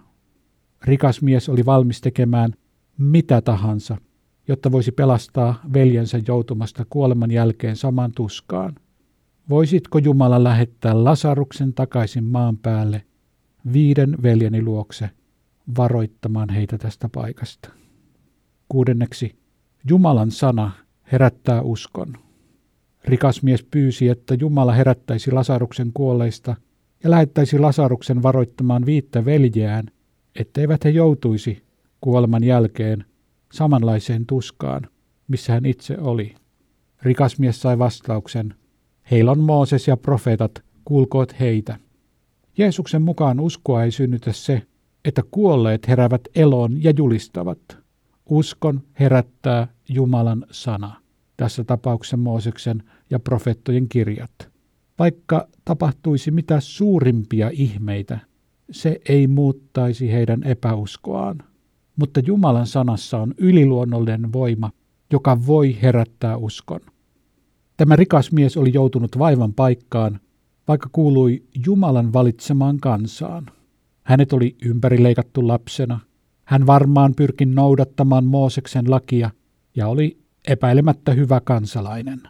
Rikas 0.84 1.22
mies 1.22 1.50
oli 1.50 1.66
valmis 1.66 2.02
tekemään 2.02 2.54
mitä 2.98 3.42
tahansa, 3.42 3.98
jotta 4.48 4.72
voisi 4.72 4.92
pelastaa 4.92 5.62
veljensä 5.74 6.22
joutumasta 6.28 6.86
kuoleman 6.90 7.32
jälkeen 7.32 7.76
saman 7.76 8.12
tuskaan. 8.12 8.76
Voisitko 9.50 9.98
Jumala 9.98 10.44
lähettää 10.44 11.04
Lasaruksen 11.04 11.74
takaisin 11.74 12.24
maan 12.24 12.58
päälle 12.58 13.06
viiden 13.74 14.18
veljeni 14.24 14.62
luokse 14.62 15.10
varoittamaan 15.78 16.50
heitä 16.50 16.78
tästä 16.78 17.10
paikasta? 17.10 17.70
Kuudenneksi, 18.70 19.36
Jumalan 19.90 20.32
sana 20.32 20.72
herättää 21.12 21.62
uskon. 21.62 22.29
Rikas 23.06 23.44
mies 23.44 23.64
pyysi, 23.64 24.08
että 24.08 24.34
Jumala 24.34 24.74
herättäisi 24.74 25.32
Lasaruksen 25.32 25.92
kuolleista 25.94 26.56
ja 27.04 27.10
lähettäisi 27.10 27.60
Lasaruksen 27.60 28.24
varoittamaan 28.24 28.86
viittä 28.86 29.26
veljeään, 29.26 29.86
etteivät 30.36 30.84
he 30.84 30.90
joutuisi 30.90 31.64
kuoleman 32.02 32.44
jälkeen 32.44 33.06
samanlaiseen 33.54 34.26
tuskaan, 34.26 34.82
missä 35.28 35.54
hän 35.54 35.66
itse 35.66 35.98
oli. 35.98 36.36
Rikas 37.02 37.40
mies 37.40 37.62
sai 37.62 37.80
vastauksen, 37.80 38.56
heillä 39.12 39.32
on 39.32 39.40
Mooses 39.40 39.88
ja 39.88 39.98
profeetat, 39.98 40.64
kuulkoot 40.86 41.40
heitä. 41.40 41.80
Jeesuksen 42.58 43.02
mukaan 43.02 43.40
uskoa 43.40 43.84
ei 43.84 43.92
synnytä 43.92 44.34
se, 44.34 44.62
että 45.06 45.24
kuolleet 45.32 45.88
heräävät 45.88 46.22
eloon 46.36 46.84
ja 46.84 46.94
julistavat. 46.98 47.60
Uskon 48.30 48.82
herättää 49.00 49.68
Jumalan 49.90 50.46
sana 50.52 51.02
tässä 51.40 51.64
tapauksessa 51.64 52.18
Mooseksen 52.18 52.84
ja 53.10 53.20
profeettojen 53.20 53.90
kirjat. 53.90 54.50
Vaikka 55.00 55.48
tapahtuisi 55.66 56.32
mitä 56.32 56.60
suurimpia 56.60 57.50
ihmeitä, 57.54 58.20
se 58.72 59.02
ei 59.10 59.28
muuttaisi 59.28 60.12
heidän 60.12 60.44
epäuskoaan. 60.44 61.38
Mutta 61.96 62.20
Jumalan 62.26 62.68
sanassa 62.68 63.18
on 63.18 63.34
yliluonnollinen 63.38 64.34
voima, 64.34 64.72
joka 65.12 65.46
voi 65.48 65.78
herättää 65.82 66.38
uskon. 66.38 66.80
Tämä 67.78 67.96
rikas 67.96 68.32
mies 68.32 68.58
oli 68.58 68.74
joutunut 68.74 69.20
vaivan 69.20 69.54
paikkaan, 69.54 70.20
vaikka 70.68 70.90
kuului 70.92 71.44
Jumalan 71.66 72.14
valitsemaan 72.14 72.78
kansaan. 72.80 73.46
Hänet 74.04 74.34
oli 74.34 74.56
ympärileikattu 74.66 75.48
lapsena. 75.48 76.00
Hän 76.46 76.68
varmaan 76.68 77.16
pyrki 77.16 77.46
noudattamaan 77.46 78.26
Mooseksen 78.26 78.92
lakia 78.92 79.30
ja 79.76 79.88
oli 79.88 80.20
epäilemättä 80.50 81.12
hyvä 81.12 81.42
kansalainen. 81.42 82.22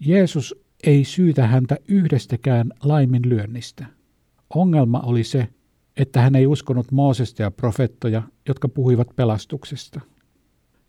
Jeesus 0.00 0.54
ei 0.84 1.04
syytä 1.04 1.46
häntä 1.46 1.76
yhdestäkään 1.88 2.72
laiminlyönnistä. 2.82 3.86
Ongelma 4.54 5.00
oli 5.00 5.24
se, 5.24 5.48
että 5.96 6.20
hän 6.20 6.34
ei 6.34 6.46
uskonut 6.46 6.92
Moosesta 6.92 7.42
ja 7.42 7.50
profettoja, 7.50 8.22
jotka 8.48 8.68
puhuivat 8.68 9.08
pelastuksesta. 9.16 10.00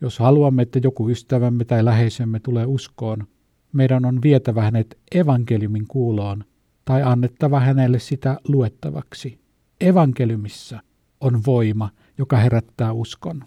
Jos 0.02 0.20
haluamme, 0.20 0.62
että 0.62 0.80
joku 0.84 1.10
ystävämme 1.10 1.66
tai 1.66 1.86
läheisemme 1.86 2.40
tulee 2.40 2.66
uskoon, 2.66 3.28
meidän 3.74 4.06
on 4.06 4.22
vietävä 4.22 4.62
hänet 4.62 4.98
evankeliumin 5.16 5.88
kuuloon 5.88 6.44
tai 6.86 7.04
annettava 7.04 7.60
hänelle 7.60 8.00
sitä 8.00 8.40
luettavaksi. 8.48 9.40
Evankeliumissa 9.82 10.80
on 11.22 11.42
voima, 11.46 11.90
joka 12.18 12.38
herättää 12.38 12.92
uskon. 12.92 13.44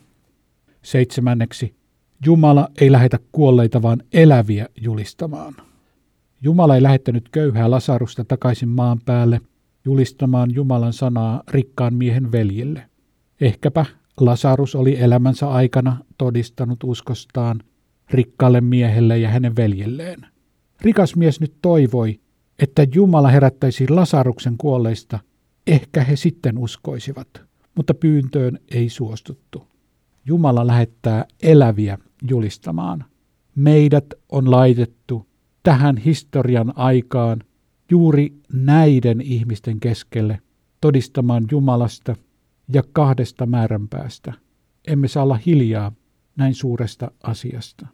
Seitsemänneksi, 0.82 1.78
Jumala 2.26 2.68
ei 2.80 2.92
lähetä 2.92 3.18
kuolleita, 3.32 3.82
vaan 3.82 4.02
eläviä 4.12 4.68
julistamaan. 4.80 5.54
Jumala 6.42 6.74
ei 6.74 6.82
lähettänyt 6.82 7.28
köyhää 7.28 7.70
Lasarusta 7.70 8.24
takaisin 8.24 8.68
maan 8.68 9.00
päälle 9.04 9.40
julistamaan 9.84 10.54
Jumalan 10.54 10.92
sanaa 10.92 11.42
rikkaan 11.48 11.94
miehen 11.94 12.32
veljille. 12.32 12.82
Ehkäpä 13.40 13.86
Lasarus 14.20 14.74
oli 14.74 15.00
elämänsä 15.00 15.48
aikana 15.48 15.96
todistanut 16.18 16.84
uskostaan 16.84 17.60
rikkaalle 18.10 18.60
miehelle 18.60 19.18
ja 19.18 19.28
hänen 19.28 19.56
veljelleen. 19.56 20.26
Rikas 20.80 21.16
mies 21.16 21.40
nyt 21.40 21.54
toivoi, 21.62 22.20
että 22.58 22.86
Jumala 22.94 23.28
herättäisi 23.28 23.88
Lasaruksen 23.88 24.54
kuolleista, 24.58 25.18
ehkä 25.66 26.04
he 26.04 26.16
sitten 26.16 26.58
uskoisivat, 26.58 27.28
mutta 27.74 27.94
pyyntöön 27.94 28.58
ei 28.70 28.88
suostuttu. 28.88 29.66
Jumala 30.24 30.66
lähettää 30.66 31.24
eläviä 31.42 31.98
julistamaan. 32.30 33.04
Meidät 33.54 34.14
on 34.28 34.50
laitettu 34.50 35.26
tähän 35.62 35.96
historian 35.96 36.72
aikaan 36.76 37.40
juuri 37.90 38.34
näiden 38.52 39.20
ihmisten 39.20 39.80
keskelle 39.80 40.40
todistamaan 40.80 41.46
Jumalasta 41.50 42.16
ja 42.72 42.82
kahdesta 42.92 43.46
määränpäästä. 43.46 44.32
Emme 44.88 45.08
saa 45.08 45.22
olla 45.22 45.40
hiljaa 45.46 45.92
näin 46.36 46.54
suuresta 46.54 47.10
asiasta. 47.22 47.86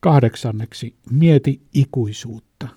Kahdeksanneksi, 0.00 0.96
mieti 1.10 1.62
ikuisuutta. 1.74 2.68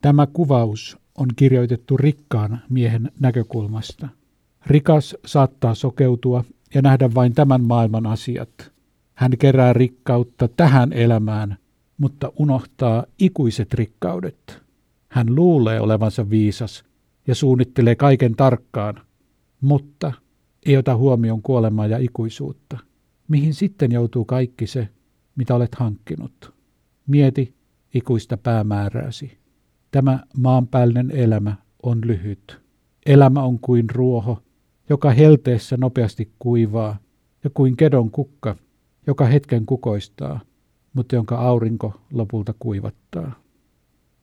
Tämä 0.00 0.26
kuvaus 0.26 0.98
on 1.18 1.28
kirjoitettu 1.36 1.96
rikkaan 1.96 2.62
miehen 2.68 3.12
näkökulmasta. 3.20 4.08
Rikas 4.66 5.16
saattaa 5.26 5.74
sokeutua 5.74 6.44
ja 6.74 6.82
nähdä 6.82 7.14
vain 7.14 7.34
tämän 7.34 7.64
maailman 7.64 8.06
asiat. 8.06 8.72
Hän 9.18 9.32
kerää 9.38 9.72
rikkautta 9.72 10.48
tähän 10.48 10.92
elämään, 10.92 11.56
mutta 11.96 12.32
unohtaa 12.36 13.04
ikuiset 13.18 13.74
rikkaudet. 13.74 14.62
Hän 15.08 15.34
luulee 15.34 15.80
olevansa 15.80 16.30
viisas 16.30 16.84
ja 17.26 17.34
suunnittelee 17.34 17.94
kaiken 17.94 18.36
tarkkaan, 18.36 19.00
mutta 19.60 20.12
ei 20.66 20.76
ota 20.76 20.96
huomioon 20.96 21.42
kuolemaa 21.42 21.86
ja 21.86 21.98
ikuisuutta. 21.98 22.78
Mihin 23.28 23.54
sitten 23.54 23.92
joutuu 23.92 24.24
kaikki 24.24 24.66
se, 24.66 24.88
mitä 25.36 25.54
olet 25.54 25.74
hankkinut? 25.74 26.54
Mieti 27.06 27.54
ikuista 27.94 28.36
päämäärääsi. 28.36 29.38
Tämä 29.90 30.20
maanpäällinen 30.36 31.10
elämä 31.10 31.56
on 31.82 31.98
lyhyt. 32.04 32.60
Elämä 33.06 33.42
on 33.42 33.58
kuin 33.58 33.90
ruoho, 33.90 34.42
joka 34.88 35.10
helteessä 35.10 35.76
nopeasti 35.76 36.32
kuivaa, 36.38 36.98
ja 37.44 37.50
kuin 37.50 37.76
kedon 37.76 38.10
kukka, 38.10 38.56
joka 39.08 39.24
hetken 39.24 39.66
kukoistaa, 39.66 40.40
mutta 40.92 41.14
jonka 41.14 41.38
aurinko 41.38 42.00
lopulta 42.12 42.54
kuivattaa. 42.58 43.32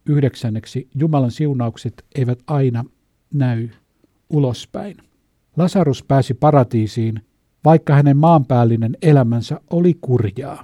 Yhdeksänneksi, 0.05 0.87
Jumalan 0.95 1.31
siunaukset 1.31 2.05
eivät 2.15 2.39
aina 2.47 2.85
näy 3.33 3.69
ulospäin. 4.29 4.97
Lasarus 5.57 6.03
pääsi 6.03 6.33
paratiisiin, 6.33 7.21
vaikka 7.65 7.93
hänen 7.93 8.17
maanpäällinen 8.17 8.97
elämänsä 9.01 9.61
oli 9.69 9.93
kurjaa. 10.01 10.63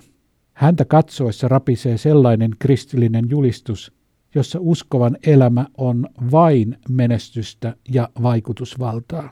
Häntä 0.54 0.86
katsoessa 0.86 1.48
rapisee 1.48 1.98
sellainen 1.98 2.52
kristillinen 2.60 3.26
julistus, 3.30 3.92
jossa 4.36 4.60
uskovan 4.62 5.18
elämä 5.26 5.66
on 5.78 6.08
vain 6.32 6.78
menestystä 6.90 7.76
ja 7.90 8.10
vaikutusvaltaa. 8.24 9.30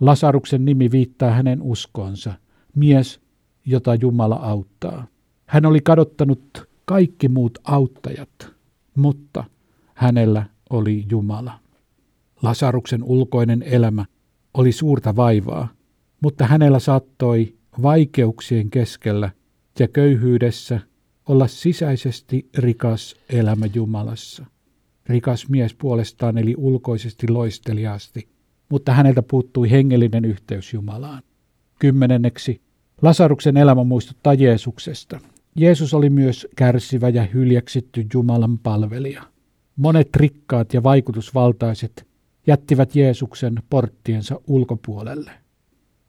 Lasaruksen 0.00 0.64
nimi 0.64 0.90
viittaa 0.90 1.30
hänen 1.30 1.62
uskonsa, 1.62 2.34
mies, 2.76 3.23
jota 3.64 3.94
Jumala 3.94 4.34
auttaa. 4.36 5.06
Hän 5.46 5.66
oli 5.66 5.80
kadottanut 5.80 6.68
kaikki 6.84 7.28
muut 7.28 7.58
auttajat, 7.64 8.52
mutta 8.94 9.44
hänellä 9.94 10.46
oli 10.70 11.04
Jumala. 11.10 11.58
Lasaruksen 12.42 13.02
ulkoinen 13.02 13.62
elämä 13.62 14.04
oli 14.54 14.72
suurta 14.72 15.16
vaivaa, 15.16 15.68
mutta 16.20 16.46
hänellä 16.46 16.78
saattoi 16.78 17.54
vaikeuksien 17.82 18.70
keskellä 18.70 19.30
ja 19.78 19.88
köyhyydessä 19.88 20.80
olla 21.28 21.46
sisäisesti 21.46 22.48
rikas 22.58 23.16
elämä 23.28 23.66
Jumalassa. 23.74 24.46
Rikas 25.06 25.48
mies 25.48 25.74
puolestaan 25.74 26.38
eli 26.38 26.54
ulkoisesti 26.58 27.28
loisteliaasti, 27.28 28.28
mutta 28.68 28.92
häneltä 28.92 29.22
puuttui 29.22 29.70
hengellinen 29.70 30.24
yhteys 30.24 30.72
Jumalaan. 30.72 31.22
Kymmenenneksi, 31.78 32.60
Lasaruksen 33.04 33.56
elämä 33.56 33.84
muistuttaa 33.84 34.34
Jeesuksesta. 34.34 35.20
Jeesus 35.56 35.94
oli 35.94 36.10
myös 36.10 36.46
kärsivä 36.56 37.08
ja 37.08 37.22
hyljeksitty 37.22 38.06
Jumalan 38.14 38.58
palvelija. 38.58 39.22
Monet 39.76 40.16
rikkaat 40.16 40.74
ja 40.74 40.82
vaikutusvaltaiset 40.82 42.06
jättivät 42.46 42.96
Jeesuksen 42.96 43.54
porttiensa 43.70 44.40
ulkopuolelle. 44.46 45.30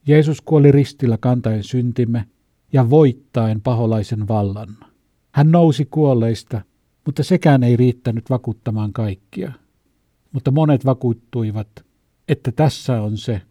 Jeesus 0.08 0.42
kuoli 0.42 0.72
ristillä 0.72 1.18
kantaen 1.18 1.64
syntimme 1.64 2.26
ja 2.74 2.90
voittaen 2.90 3.62
paholaisen 3.62 4.28
vallan. 4.28 4.70
Hän 5.32 5.52
nousi 5.52 5.86
kuolleista, 5.86 6.62
mutta 7.06 7.24
sekään 7.24 7.64
ei 7.64 7.76
riittänyt 7.76 8.30
vakuuttamaan 8.30 8.94
kaikkia. 8.94 9.52
Mutta 10.32 10.52
monet 10.52 10.86
vakuuttuivat, 10.86 11.86
että 12.28 12.52
tässä 12.52 13.02
on 13.02 13.18
se, 13.18 13.42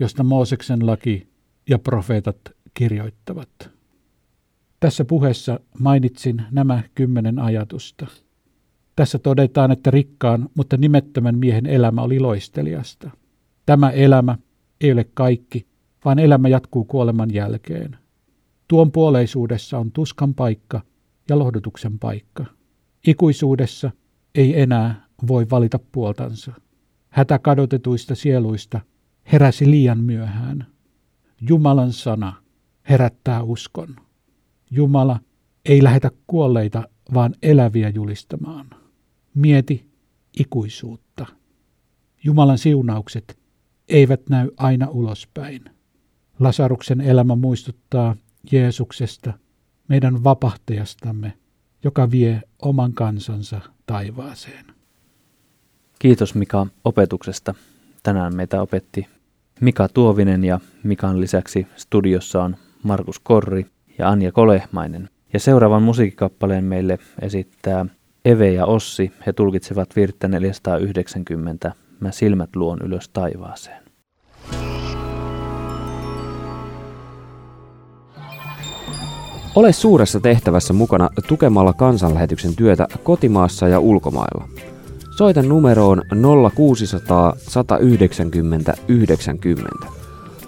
josta 0.00 0.22
Mooseksen 0.22 0.86
laki 0.86 1.28
ja 1.68 1.78
profeetat 1.78 2.36
kirjoittavat. 2.74 3.70
Tässä 4.80 5.04
puheessa 5.04 5.60
mainitsin 5.78 6.42
nämä 6.50 6.82
kymmenen 6.94 7.38
ajatusta. 7.38 8.06
Tässä 8.96 9.18
todetaan, 9.18 9.72
että 9.72 9.90
rikkaan, 9.90 10.48
mutta 10.54 10.76
nimettömän 10.76 11.38
miehen 11.38 11.66
elämä 11.66 12.02
oli 12.02 12.20
loisteliasta. 12.20 13.10
Tämä 13.66 13.90
elämä 13.90 14.38
ei 14.80 14.92
ole 14.92 15.04
kaikki, 15.14 15.66
vaan 16.04 16.18
elämä 16.18 16.48
jatkuu 16.48 16.84
kuoleman 16.84 17.34
jälkeen. 17.34 17.96
Tuon 18.68 18.92
puoleisuudessa 18.92 19.78
on 19.78 19.92
tuskan 19.92 20.34
paikka 20.34 20.80
ja 21.28 21.38
lohdutuksen 21.38 21.98
paikka. 21.98 22.44
Ikuisuudessa 23.06 23.90
ei 24.34 24.60
enää 24.60 25.06
voi 25.28 25.46
valita 25.50 25.78
puoltansa. 25.92 26.52
Hätä 27.08 27.38
kadotetuista 27.38 28.14
sieluista 28.14 28.80
heräsi 29.32 29.70
liian 29.70 29.98
myöhään. 29.98 30.66
Jumalan 31.48 31.92
sana 31.92 32.41
herättää 32.88 33.42
uskon. 33.42 33.96
Jumala 34.70 35.20
ei 35.64 35.82
lähetä 35.82 36.10
kuolleita, 36.26 36.88
vaan 37.14 37.34
eläviä 37.42 37.88
julistamaan. 37.88 38.70
Mieti 39.34 39.86
ikuisuutta. 40.38 41.26
Jumalan 42.24 42.58
siunaukset 42.58 43.38
eivät 43.88 44.28
näy 44.28 44.50
aina 44.56 44.88
ulospäin. 44.88 45.64
Lasaruksen 46.40 47.00
elämä 47.00 47.36
muistuttaa 47.36 48.16
Jeesuksesta, 48.52 49.32
meidän 49.88 50.24
vapahtajastamme, 50.24 51.32
joka 51.84 52.10
vie 52.10 52.42
oman 52.62 52.92
kansansa 52.92 53.60
taivaaseen. 53.86 54.64
Kiitos 55.98 56.34
Mika 56.34 56.66
opetuksesta. 56.84 57.54
Tänään 58.02 58.36
meitä 58.36 58.62
opetti 58.62 59.06
Mika 59.60 59.88
Tuovinen 59.88 60.44
ja 60.44 60.60
Mikan 60.82 61.20
lisäksi 61.20 61.66
studiossa 61.76 62.42
on 62.42 62.56
Markus 62.82 63.18
Korri 63.18 63.66
ja 63.98 64.08
Anja 64.08 64.32
Kolehmainen. 64.32 65.08
Ja 65.32 65.40
seuraavan 65.40 65.82
musiikkikappaleen 65.82 66.64
meille 66.64 66.98
esittää 67.22 67.86
Eve 68.24 68.52
ja 68.52 68.66
Ossi. 68.66 69.12
He 69.26 69.32
tulkitsevat 69.32 69.96
virttä 69.96 70.28
490 70.28 71.72
Mä 72.00 72.10
silmät 72.10 72.56
luon 72.56 72.78
ylös 72.82 73.08
taivaaseen. 73.08 73.82
Ole 79.54 79.72
suuressa 79.72 80.20
tehtävässä 80.20 80.72
mukana 80.72 81.08
tukemalla 81.28 81.72
kansanlähetyksen 81.72 82.56
työtä 82.56 82.86
kotimaassa 83.02 83.68
ja 83.68 83.80
ulkomailla. 83.80 84.48
Soita 85.16 85.42
numeroon 85.42 86.02
0600 86.54 87.32
190 87.36 88.74
90. 88.88 90.01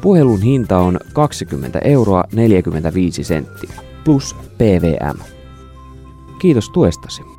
Puhelun 0.04 0.42
hinta 0.42 0.78
on 0.78 1.00
20 1.12 1.78
euroa 1.78 2.24
45 2.32 3.24
senttiä 3.24 3.74
plus 4.04 4.36
PVM. 4.58 5.18
Kiitos 6.38 6.70
tuestasi. 6.70 7.33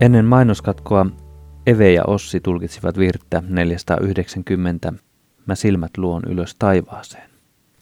Ennen 0.00 0.24
mainoskatkoa 0.24 1.06
Eve 1.66 1.92
ja 1.92 2.04
Ossi 2.06 2.40
tulkitsivat 2.40 2.98
virttä 2.98 3.42
490 3.48 4.92
Mä 5.46 5.54
silmät 5.54 5.90
luon 5.96 6.22
ylös 6.28 6.54
taivaaseen. 6.58 7.30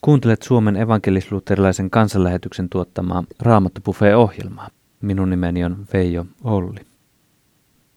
Kuuntelet 0.01 0.42
Suomen 0.42 0.77
evankelisluterilaisen 0.77 1.90
kansanlähetyksen 1.90 2.68
tuottamaa 2.68 3.25
Raamattopufe-ohjelmaa. 3.40 4.68
Minun 5.03 5.31
nimeni 5.31 5.64
on 5.64 5.87
Veijo 5.92 6.27
Olli. 6.44 6.81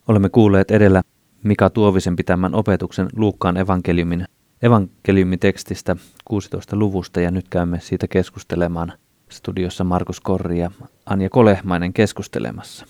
Olemme 0.08 0.30
kuulleet 0.30 0.72
edellä 0.72 1.02
Mika 1.44 1.70
Tuovisen 1.70 2.16
pitämän 2.16 2.56
opetuksen 2.56 3.08
Luukkaan 3.16 3.58
evankeliumin 3.58 4.26
evankeliumitekstistä 4.62 5.96
16 6.26 6.76
luvusta 6.76 7.22
ja 7.22 7.32
nyt 7.32 7.46
käymme 7.50 7.80
siitä 7.80 8.08
keskustelemaan 8.08 8.94
studiossa 9.30 9.84
Markus 9.84 10.20
Korri 10.20 10.60
ja 10.60 10.72
Anja 11.06 11.30
Kolehmainen 11.30 11.94
keskustelemassa. 11.94 12.86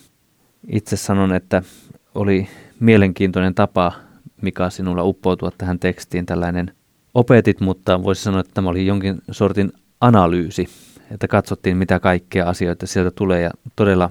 Itse 0.67 0.97
sanon, 0.97 1.33
että 1.33 1.63
oli 2.15 2.47
mielenkiintoinen 2.79 3.55
tapa, 3.55 3.91
mikä 4.41 4.69
sinulla 4.69 5.03
uppoutua 5.03 5.51
tähän 5.57 5.79
tekstiin, 5.79 6.25
tällainen 6.25 6.71
opetit, 7.13 7.59
mutta 7.59 8.03
voisi 8.03 8.23
sanoa, 8.23 8.39
että 8.39 8.53
tämä 8.53 8.69
oli 8.69 8.85
jonkin 8.85 9.21
sortin 9.31 9.71
analyysi, 10.01 10.67
että 11.11 11.27
katsottiin 11.27 11.77
mitä 11.77 11.99
kaikkea 11.99 12.49
asioita 12.49 12.87
sieltä 12.87 13.11
tulee 13.11 13.41
ja 13.41 13.51
todella 13.75 14.09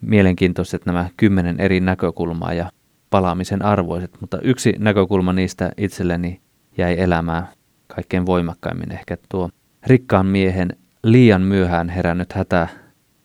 mielenkiintoiset 0.00 0.86
nämä 0.86 1.08
kymmenen 1.16 1.60
eri 1.60 1.80
näkökulmaa 1.80 2.52
ja 2.54 2.70
palaamisen 3.10 3.64
arvoiset, 3.64 4.10
mutta 4.20 4.40
yksi 4.40 4.74
näkökulma 4.78 5.32
niistä 5.32 5.72
itselleni 5.76 6.40
jäi 6.78 7.00
elämään 7.00 7.48
kaikkein 7.86 8.26
voimakkaimmin. 8.26 8.92
Ehkä 8.92 9.16
tuo 9.28 9.50
rikkaan 9.86 10.26
miehen 10.26 10.76
liian 11.02 11.42
myöhään 11.42 11.88
herännyt 11.88 12.32
hätä 12.32 12.68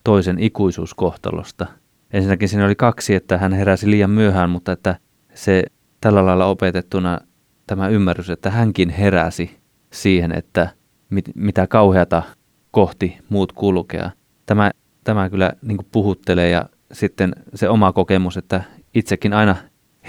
toisen 0.03 0.39
ikuisuuskohtalosta– 0.39 1.65
ensinnäkin 2.13 2.49
siinä 2.49 2.65
oli 2.65 2.75
kaksi, 2.75 3.15
että 3.15 3.37
hän 3.37 3.53
heräsi 3.53 3.91
liian 3.91 4.09
myöhään, 4.09 4.49
mutta 4.49 4.71
että 4.71 4.95
se 5.33 5.63
tällä 6.01 6.25
lailla 6.25 6.45
opetettuna 6.45 7.19
tämä 7.67 7.87
ymmärrys, 7.87 8.29
että 8.29 8.51
hänkin 8.51 8.89
heräsi 8.89 9.57
siihen, 9.91 10.31
että 10.31 10.69
mit, 11.09 11.25
mitä 11.35 11.67
kauheata 11.67 12.23
kohti 12.71 13.17
muut 13.29 13.51
kulkea. 13.51 14.11
Tämä, 14.45 14.71
tämä 15.03 15.29
kyllä 15.29 15.53
niin 15.61 15.77
puhuttelee 15.91 16.49
ja 16.49 16.65
sitten 16.91 17.35
se 17.55 17.69
oma 17.69 17.93
kokemus, 17.93 18.37
että 18.37 18.63
itsekin 18.95 19.33
aina 19.33 19.55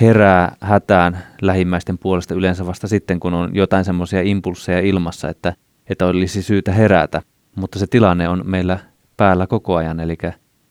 herää 0.00 0.56
hätään 0.60 1.18
lähimmäisten 1.42 1.98
puolesta 1.98 2.34
yleensä 2.34 2.66
vasta 2.66 2.88
sitten, 2.88 3.20
kun 3.20 3.34
on 3.34 3.50
jotain 3.54 3.84
semmoisia 3.84 4.22
impulseja 4.22 4.80
ilmassa, 4.80 5.28
että, 5.28 5.54
että 5.90 6.06
olisi 6.06 6.42
syytä 6.42 6.72
herätä. 6.72 7.22
Mutta 7.56 7.78
se 7.78 7.86
tilanne 7.86 8.28
on 8.28 8.42
meillä 8.44 8.78
päällä 9.16 9.46
koko 9.46 9.76
ajan, 9.76 10.00
eli 10.00 10.16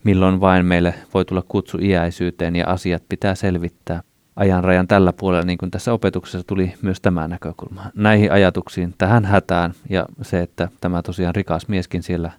milloin 0.05 0.39
vain 0.39 0.65
meille 0.65 0.93
voi 1.13 1.25
tulla 1.25 1.43
kutsu 1.47 1.77
iäisyyteen 1.81 2.55
ja 2.55 2.67
asiat 2.67 3.03
pitää 3.09 3.35
selvittää. 3.35 4.01
ajanrajan 4.35 4.87
tällä 4.87 5.13
puolella, 5.13 5.45
niin 5.45 5.57
kuin 5.57 5.71
tässä 5.71 5.93
opetuksessa 5.93 6.47
tuli 6.47 6.73
myös 6.81 7.01
tämä 7.01 7.27
näkökulma. 7.27 7.85
Näihin 7.95 8.31
ajatuksiin, 8.31 8.93
tähän 8.97 9.25
hätään 9.25 9.73
ja 9.89 10.05
se, 10.21 10.41
että 10.41 10.67
tämä 10.81 11.01
tosiaan 11.01 11.35
rikas 11.35 11.67
mieskin 11.67 12.03
siellä, 12.03 12.31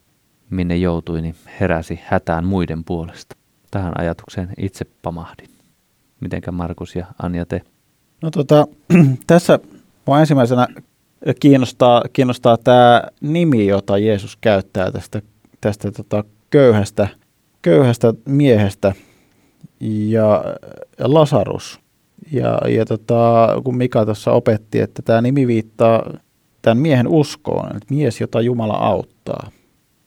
minne 0.50 0.76
joutui, 0.76 1.22
niin 1.22 1.34
heräsi 1.60 2.00
hätään 2.04 2.44
muiden 2.44 2.84
puolesta. 2.84 3.36
Tähän 3.70 3.92
ajatukseen 3.98 4.48
itse 4.58 4.84
pamahdin. 5.02 5.48
Mitenkä 6.20 6.52
Markus 6.52 6.96
ja 6.96 7.06
Anja 7.22 7.46
te? 7.46 7.62
No 8.22 8.30
tota, 8.30 8.66
tässä 9.26 9.58
mua 10.06 10.20
ensimmäisenä 10.20 10.66
kiinnostaa, 11.40 12.02
kiinnostaa 12.12 12.56
tämä 12.56 13.02
nimi, 13.20 13.66
jota 13.66 13.98
Jeesus 13.98 14.36
käyttää 14.40 14.92
tästä, 14.92 15.22
tästä 15.60 15.90
tota 15.92 16.24
köyhästä, 16.50 17.08
köyhästä 17.66 18.14
miehestä 18.28 18.92
ja, 19.80 20.44
ja 20.98 21.14
Lasarus. 21.14 21.80
Ja, 22.32 22.60
ja 22.68 22.84
tota, 22.84 23.48
kun 23.64 23.76
Mika 23.76 24.04
tuossa 24.04 24.32
opetti, 24.32 24.80
että 24.80 25.02
tämä 25.02 25.20
nimi 25.20 25.46
viittaa 25.46 26.10
tämän 26.62 26.78
miehen 26.78 27.08
uskoon, 27.08 27.76
että 27.76 27.94
mies, 27.94 28.20
jota 28.20 28.40
Jumala 28.40 28.74
auttaa. 28.74 29.50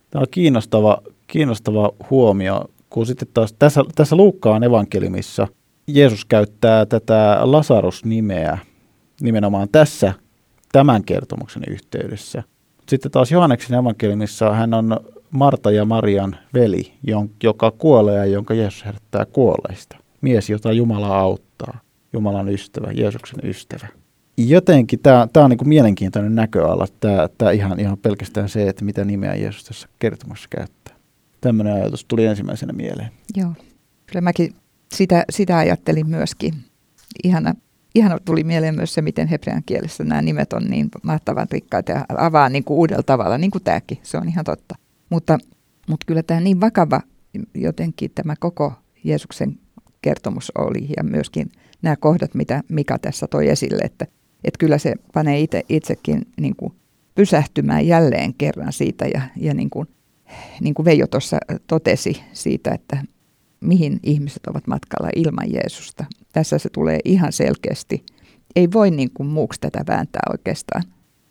Tämä 0.10 0.22
on 0.22 0.28
kiinnostava, 0.32 0.98
kiinnostava 1.28 1.92
huomio, 2.10 2.66
kun 2.90 3.06
sitten 3.06 3.28
taas 3.34 3.54
tässä, 3.60 3.84
tässä 3.96 4.16
Luukkaan 4.16 4.64
evankeliumissa 4.64 5.48
Jeesus 5.88 6.26
käyttää 6.26 6.86
tätä 6.86 7.40
Lasarus-nimeä 7.42 8.58
nimenomaan 9.22 9.70
tässä 9.72 10.14
tämän 10.72 11.04
kertomuksen 11.04 11.64
yhteydessä. 11.70 12.44
Sitten 12.90 13.12
taas 13.12 13.32
Johanneksen 13.32 13.80
evankeliumissa 13.80 14.54
hän 14.54 14.74
on 14.74 15.00
Marta 15.32 15.72
ja 15.72 15.86
Marian 15.86 16.36
veli, 16.54 16.94
joka 17.44 17.72
kuolee 17.72 18.18
ja 18.18 18.26
jonka 18.26 18.54
Jeesus 18.54 18.86
herättää 18.86 19.26
kuolleista. 19.26 19.98
Mies, 20.22 20.50
jota 20.50 20.72
Jumala 20.72 21.20
auttaa. 21.20 21.80
Jumalan 22.14 22.50
ystävä, 22.50 22.92
Jeesuksen 22.92 23.40
ystävä. 23.44 23.88
Jotenkin 24.38 25.00
tämä, 25.00 25.28
tämä 25.34 25.44
on 25.44 25.50
niin 25.50 25.70
mielenkiintoinen 25.70 26.36
näköala, 26.36 26.88
tämä, 27.00 27.30
tämä 27.38 27.52
ihan, 27.52 27.80
ihan 27.80 27.98
pelkästään 27.98 28.50
se, 28.50 28.70
että 28.70 28.86
mitä 28.86 29.06
nimeä 29.06 29.36
Jeesus 29.36 29.64
tässä 29.64 29.88
kertomuksessa 30.00 30.50
käyttää. 30.50 30.96
Tämmöinen 31.42 31.74
ajatus 31.74 32.06
tuli 32.06 32.26
ensimmäisenä 32.26 32.74
mieleen. 32.74 33.12
Joo, 33.36 33.52
kyllä 34.06 34.22
mäkin 34.22 34.54
sitä, 34.94 35.26
sitä 35.30 35.58
ajattelin 35.58 36.08
myöskin. 36.08 36.54
Ihana, 37.24 37.54
ihana 37.96 38.18
tuli 38.26 38.44
mieleen 38.44 38.76
myös 38.76 38.94
se, 38.94 39.02
miten 39.02 39.28
hebrean 39.28 39.64
kielessä 39.66 40.04
nämä 40.04 40.22
nimet 40.22 40.54
on 40.54 40.64
niin 40.64 40.90
mahtavan 41.04 41.48
rikkaita 41.52 41.92
ja 41.92 42.06
avaa 42.18 42.50
niin 42.50 42.64
kuin 42.64 42.78
uudella 42.78 43.04
tavalla, 43.04 43.38
niin 43.38 43.52
kuin 43.52 43.64
tämäkin, 43.64 43.98
se 44.04 44.18
on 44.18 44.28
ihan 44.28 44.46
totta. 44.46 44.76
Mutta, 45.10 45.38
mutta 45.90 46.06
kyllä 46.06 46.24
tämä 46.24 46.40
niin 46.40 46.62
vakava 46.62 47.02
jotenkin 47.56 48.12
tämä 48.16 48.34
koko 48.40 48.74
Jeesuksen 49.04 49.60
kertomus 50.02 50.52
oli 50.58 50.88
ja 50.98 51.04
myöskin 51.04 51.52
nämä 51.82 51.96
kohdat, 51.96 52.34
mitä 52.36 52.64
Mika 52.70 53.00
tässä 53.00 53.28
toi 53.28 53.50
esille, 53.50 53.82
että, 53.84 54.06
että 54.44 54.58
kyllä 54.60 54.78
se 54.78 54.94
panee 55.14 55.40
itse, 55.40 55.64
itsekin 55.70 56.22
niin 56.42 56.56
kuin 56.56 56.74
pysähtymään 57.16 57.88
jälleen 57.88 58.34
kerran 58.34 58.74
siitä 58.74 59.06
ja, 59.14 59.22
ja 59.36 59.54
niin, 59.54 59.70
kuin, 59.70 59.88
niin 60.62 60.74
kuin 60.74 60.86
Veijo 60.86 61.08
tuossa 61.08 61.38
totesi 61.68 62.22
siitä, 62.34 62.72
että 62.72 63.04
mihin 63.62 64.00
ihmiset 64.04 64.48
ovat 64.48 64.68
matkalla 64.68 65.10
ilman 65.16 65.54
Jeesusta. 65.54 66.06
Tässä 66.34 66.58
se 66.58 66.70
tulee 66.70 67.00
ihan 67.06 67.34
selkeästi. 67.34 68.06
Ei 68.56 68.68
voi 68.74 68.92
niin 68.92 69.10
kuin 69.14 69.28
muuksi 69.28 69.60
tätä 69.62 69.84
vääntää 69.88 70.22
oikeastaan. 70.32 70.84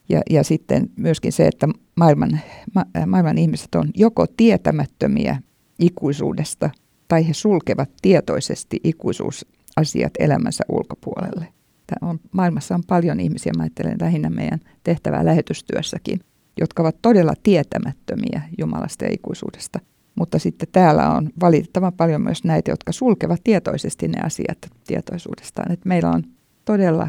Ja, 0.08 0.20
ja 0.30 0.44
sitten 0.44 0.90
myöskin 0.96 1.32
se, 1.32 1.46
että 1.46 1.68
maailman, 1.96 2.40
ma, 2.74 2.84
maailman 3.06 3.38
ihmiset 3.38 3.74
on 3.74 3.90
joko 3.94 4.26
tietämättömiä 4.36 5.42
ikuisuudesta 5.78 6.70
tai 7.08 7.28
he 7.28 7.32
sulkevat 7.32 7.90
tietoisesti 8.02 8.80
ikuisuusasiat 8.84 10.12
elämänsä 10.18 10.64
ulkopuolelle. 10.68 11.48
Tämä 11.86 12.10
on, 12.10 12.20
maailmassa 12.32 12.74
on 12.74 12.82
paljon 12.86 13.20
ihmisiä, 13.20 13.52
mä 13.56 13.62
ajattelen 13.62 13.96
lähinnä 14.00 14.30
meidän 14.30 14.60
tehtävää 14.84 15.24
lähetystyössäkin, 15.24 16.20
jotka 16.60 16.82
ovat 16.82 16.96
todella 17.02 17.34
tietämättömiä 17.42 18.42
Jumalasta 18.58 19.04
ja 19.04 19.10
ikuisuudesta. 19.12 19.80
Mutta 20.14 20.38
sitten 20.38 20.68
täällä 20.72 21.10
on 21.10 21.30
valitettavan 21.40 21.92
paljon 21.92 22.22
myös 22.22 22.44
näitä, 22.44 22.70
jotka 22.70 22.92
sulkevat 22.92 23.40
tietoisesti 23.44 24.08
ne 24.08 24.20
asiat 24.20 24.58
tietoisuudestaan. 24.86 25.72
Et 25.72 25.84
meillä 25.84 26.10
on 26.10 26.22
todella 26.64 27.08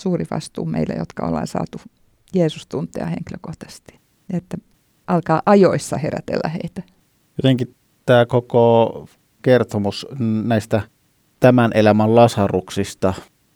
suuri 0.00 0.24
vastuu 0.30 0.64
meille, 0.64 0.94
jotka 0.94 1.26
ollaan 1.26 1.46
saatu 1.46 1.80
Jeesus 2.34 2.66
tuntea 2.66 3.06
henkilökohtaisesti. 3.06 4.00
Että 4.32 4.56
alkaa 5.06 5.42
ajoissa 5.46 5.96
herätellä 5.96 6.48
heitä. 6.48 6.82
Jotenkin 7.38 7.74
tämä 8.06 8.26
koko 8.26 9.08
kertomus 9.42 10.06
näistä 10.44 10.82
tämän 11.40 11.70
elämän 11.74 12.14
lasaruksista, 12.14 13.14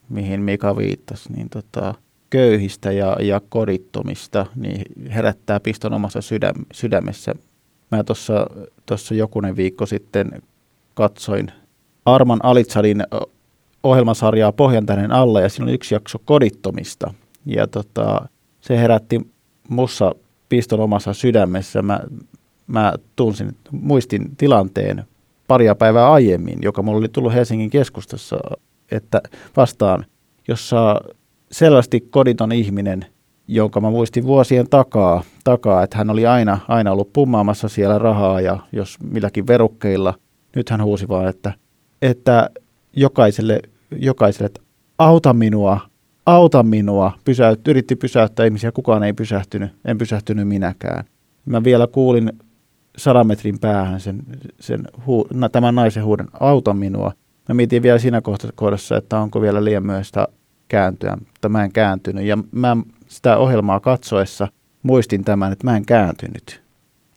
mihin 0.08 0.40
Mika 0.40 0.76
viittasi, 0.76 1.32
niin 1.32 1.48
tota, 1.50 1.94
köyhistä 2.30 2.92
ja, 2.92 3.16
ja 3.20 3.40
kodittomista, 3.48 4.46
niin 4.56 4.82
herättää 5.14 5.60
piston 5.60 5.92
omassa 5.92 6.20
sydäm, 6.20 6.54
sydämessä. 6.72 7.34
Mä 7.90 8.04
tuossa 8.86 9.14
jokunen 9.14 9.56
viikko 9.56 9.86
sitten 9.86 10.42
katsoin 10.94 11.52
Arman 12.04 12.40
Alitsadin 12.42 13.02
ohjelmasarjaa 13.82 14.52
Pohjantäinen 14.52 15.12
alla 15.12 15.40
ja 15.40 15.48
siinä 15.48 15.64
on 15.64 15.74
yksi 15.74 15.94
jakso 15.94 16.18
kodittomista. 16.24 17.14
Ja 17.46 17.66
tota, 17.66 18.28
se 18.66 18.78
herätti 18.78 19.20
mussa 19.68 20.14
piston 20.48 20.80
omassa 20.80 21.12
sydämessä. 21.12 21.82
Mä, 21.82 22.00
mä 22.66 22.92
tunsin, 23.16 23.56
muistin 23.70 24.36
tilanteen 24.36 25.04
paria 25.48 25.74
päivää 25.74 26.12
aiemmin, 26.12 26.58
joka 26.62 26.82
mulla 26.82 26.98
oli 26.98 27.08
tullut 27.08 27.34
Helsingin 27.34 27.70
keskustassa, 27.70 28.36
että 28.90 29.22
vastaan, 29.56 30.06
jossa 30.48 31.00
selvästi 31.52 32.00
koditon 32.00 32.52
ihminen, 32.52 33.06
jonka 33.48 33.80
mä 33.80 33.90
muistin 33.90 34.24
vuosien 34.24 34.68
takaa, 34.70 35.22
takaa 35.44 35.82
että 35.82 35.98
hän 35.98 36.10
oli 36.10 36.26
aina, 36.26 36.58
aina 36.68 36.92
ollut 36.92 37.12
pummaamassa 37.12 37.68
siellä 37.68 37.98
rahaa 37.98 38.40
ja 38.40 38.58
jos 38.72 38.98
milläkin 39.00 39.46
verukkeilla. 39.46 40.14
Nyt 40.56 40.70
hän 40.70 40.82
huusi 40.82 41.08
vaan, 41.08 41.28
että, 41.28 41.52
että 42.02 42.50
jokaiselle, 42.96 43.60
jokaiselle, 43.96 44.46
että 44.46 44.60
auta 44.98 45.32
minua, 45.32 45.80
auta 46.26 46.62
minua, 46.62 47.12
pysäyt, 47.24 47.68
yritti 47.68 47.96
pysäyttää 47.96 48.46
ihmisiä, 48.46 48.72
kukaan 48.72 49.02
ei 49.02 49.12
pysähtynyt, 49.12 49.72
en 49.84 49.98
pysähtynyt 49.98 50.48
minäkään. 50.48 51.04
Mä 51.46 51.64
vielä 51.64 51.86
kuulin 51.86 52.32
sadan 52.96 53.26
metrin 53.26 53.58
päähän 53.58 54.00
sen, 54.00 54.22
sen 54.60 54.84
huu, 55.06 55.28
tämän 55.52 55.74
naisen 55.74 56.04
huuden, 56.04 56.28
auta 56.40 56.74
minua. 56.74 57.12
Mä 57.48 57.54
mietin 57.54 57.82
vielä 57.82 57.98
siinä 57.98 58.22
kohdassa, 58.54 58.96
että 58.96 59.18
onko 59.18 59.40
vielä 59.40 59.64
liian 59.64 59.86
myöhäistä 59.86 60.28
kääntyä, 60.68 61.16
mutta 61.16 61.48
mä 61.48 61.64
en 61.64 61.72
kääntynyt. 61.72 62.24
Ja 62.24 62.38
mä 62.50 62.76
sitä 63.08 63.36
ohjelmaa 63.36 63.80
katsoessa 63.80 64.48
muistin 64.82 65.24
tämän, 65.24 65.52
että 65.52 65.66
mä 65.66 65.76
en 65.76 65.86
kääntynyt. 65.86 66.62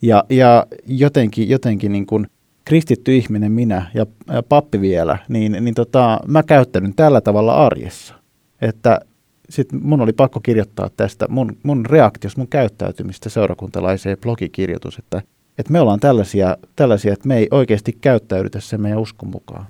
Ja, 0.02 0.24
ja 0.30 0.66
jotenkin, 0.88 1.50
jotenkin 1.50 1.92
niin 1.92 2.06
kuin 2.06 2.28
kristitty 2.66 3.16
ihminen 3.16 3.52
minä 3.52 3.92
ja, 3.94 4.06
ja 4.34 4.44
pappi 4.44 4.82
vielä, 4.82 5.18
niin, 5.30 5.52
niin 5.52 5.76
tota, 5.76 6.20
mä 6.28 6.44
käyttänyt 6.44 6.96
tällä 6.96 7.22
tavalla 7.22 7.66
arjessa. 7.66 8.14
Että 8.62 9.00
sitten 9.50 9.80
mun 9.84 10.02
oli 10.02 10.14
pakko 10.14 10.40
kirjoittaa 10.40 10.90
tästä 10.98 11.26
mun, 11.30 11.58
mun 11.64 11.86
reaktios, 11.86 12.38
mun 12.38 12.48
käyttäytymistä 12.48 13.30
seurakuntalaiseen 13.30 14.18
blogikirjoitus, 14.18 15.00
että, 15.00 15.22
että 15.58 15.74
me 15.74 15.80
ollaan 15.80 16.00
tällaisia, 16.00 16.58
tällaisia, 16.76 17.14
että 17.14 17.28
me 17.28 17.38
ei 17.38 17.48
oikeasti 17.52 17.98
käyttäydytä 18.02 18.60
sen 18.60 18.82
meidän 18.82 19.00
uskon 19.00 19.30
mukaan. 19.30 19.66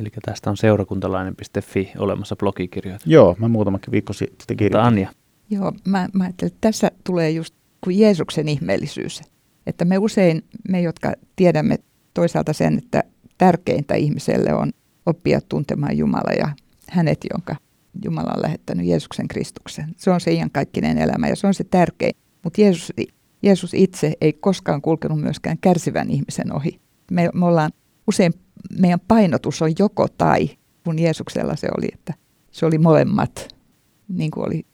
Eli 0.00 0.08
tästä 0.24 0.50
on 0.50 0.56
seurakuntalainen.fi 0.56 1.92
olemassa 1.98 2.36
blogikirjoitus. 2.36 3.06
Joo, 3.06 3.36
mä 3.38 3.48
muutamakin 3.48 3.92
viikko 3.92 4.12
sitten 4.12 4.56
kirjoitin. 4.56 4.86
Anja. 4.86 5.10
Joo, 5.50 5.72
mä, 5.84 6.08
mä 6.12 6.24
ajattelin, 6.24 6.52
että 6.52 6.68
tässä 6.68 6.90
tulee 7.04 7.30
just 7.30 7.54
kuin 7.80 7.98
Jeesuksen 7.98 8.48
ihmeellisyys. 8.48 9.22
Että 9.66 9.84
me 9.84 9.98
usein, 9.98 10.44
me 10.68 10.80
jotka 10.80 11.12
tiedämme 11.36 11.78
toisaalta 12.14 12.52
sen, 12.52 12.78
että 12.78 13.04
tärkeintä 13.38 13.94
ihmiselle 13.94 14.54
on 14.54 14.70
oppia 15.06 15.40
tuntemaan 15.48 15.98
Jumala 15.98 16.32
ja 16.32 16.48
hänet, 16.88 17.18
jonka 17.32 17.56
Jumala 18.04 18.32
on 18.36 18.42
lähettänyt 18.42 18.86
Jeesuksen 18.86 19.28
Kristuksen. 19.28 19.94
Se 19.96 20.10
on 20.10 20.20
se 20.20 20.32
iankaikkinen 20.32 20.98
elämä 20.98 21.28
ja 21.28 21.36
se 21.36 21.46
on 21.46 21.54
se 21.54 21.64
tärkein. 21.64 22.16
Mutta 22.44 22.60
Jeesus, 22.60 22.92
Jeesus 23.42 23.74
itse 23.74 24.12
ei 24.20 24.32
koskaan 24.32 24.82
kulkenut 24.82 25.20
myöskään 25.20 25.58
kärsivän 25.58 26.10
ihmisen 26.10 26.52
ohi. 26.52 26.80
Me, 27.10 27.30
me 27.34 27.44
ollaan 27.44 27.72
usein, 28.06 28.32
meidän 28.80 29.00
painotus 29.08 29.62
on 29.62 29.72
joko 29.78 30.08
tai, 30.08 30.50
kun 30.84 30.98
Jeesuksella 30.98 31.56
se 31.56 31.68
oli, 31.78 31.88
että 31.92 32.14
se 32.50 32.66
oli 32.66 32.78
molemmat, 32.78 33.54
niin 34.08 34.30
kuin 34.30 34.46
oli 34.46 34.66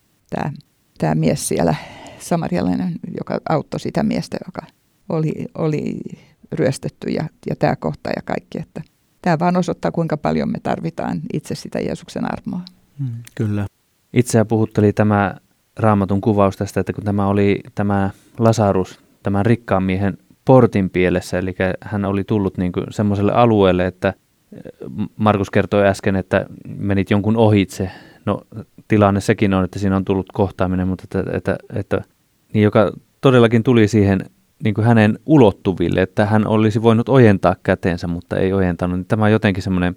tämä, 0.99 1.15
mies 1.15 1.49
siellä, 1.49 1.75
samarialainen, 2.19 2.95
joka 3.17 3.41
auttoi 3.49 3.81
sitä 3.81 4.03
miestä, 4.03 4.37
joka 4.47 4.67
oli, 5.09 5.33
oli 5.59 6.01
ryöstetty 6.53 7.11
ja, 7.11 7.29
ja 7.49 7.57
tämä 7.57 7.77
kohta 7.77 8.11
ja 8.17 8.23
kaikki, 8.25 8.59
että 8.59 8.83
tämä 9.23 9.39
vaan 9.39 9.57
osoittaa, 9.57 9.91
kuinka 9.91 10.17
paljon 10.17 10.53
me 10.53 10.59
tarvitaan 10.63 11.21
itse 11.33 11.55
sitä 11.55 11.79
Jeesuksen 11.79 12.33
armoa. 12.33 12.61
Mm, 12.99 13.09
kyllä. 13.35 13.67
Itseä 14.13 14.45
puhutteli 14.45 14.93
tämä 14.93 15.35
raamatun 15.77 16.21
kuvaus 16.21 16.57
tästä, 16.57 16.81
että 16.81 16.93
kun 16.93 17.05
tämä 17.05 17.27
oli 17.27 17.61
tämä 17.75 18.11
Lasarus, 18.39 19.01
tämän 19.23 19.47
rikkaan 19.47 19.83
miehen 19.83 20.19
portin 20.45 20.91
pielessä, 20.91 21.39
eli 21.39 21.55
hän 21.81 22.05
oli 22.05 22.25
tullut 22.25 22.59
niin 22.59 22.73
kuin 22.73 22.87
semmoiselle 22.91 23.33
alueelle, 23.33 23.87
että 23.87 24.15
Markus 25.17 25.51
kertoi 25.51 25.87
äsken, 25.87 26.17
että 26.17 26.47
menit 26.77 27.11
jonkun 27.11 27.37
ohitse. 27.37 27.91
No 28.27 28.41
tilanne 28.89 29.21
sekin 29.21 29.55
on, 29.55 29.65
että 29.65 29.79
siinä 29.79 29.97
on 29.97 30.05
tullut 30.05 30.33
kohtaaminen, 30.33 30.89
mutta 30.89 31.05
että, 31.05 31.37
että, 31.37 31.57
että 31.75 32.03
niin 32.53 32.63
joka 32.63 32.93
todellakin 33.21 33.63
tuli 33.63 33.89
siihen 33.89 34.21
niin 34.65 34.75
kuin 34.75 34.87
hänen 34.87 35.19
ulottuville, 35.27 36.03
että 36.03 36.27
hän 36.27 36.47
olisi 36.47 36.83
voinut 36.83 37.09
ojentaa 37.09 37.57
käteensä, 37.63 38.07
mutta 38.07 38.37
ei 38.37 38.53
ojentanut. 38.53 38.99
Niin 38.99 39.07
tämä 39.07 39.25
on 39.25 39.33
jotenkin 39.33 39.63
semmoinen 39.63 39.97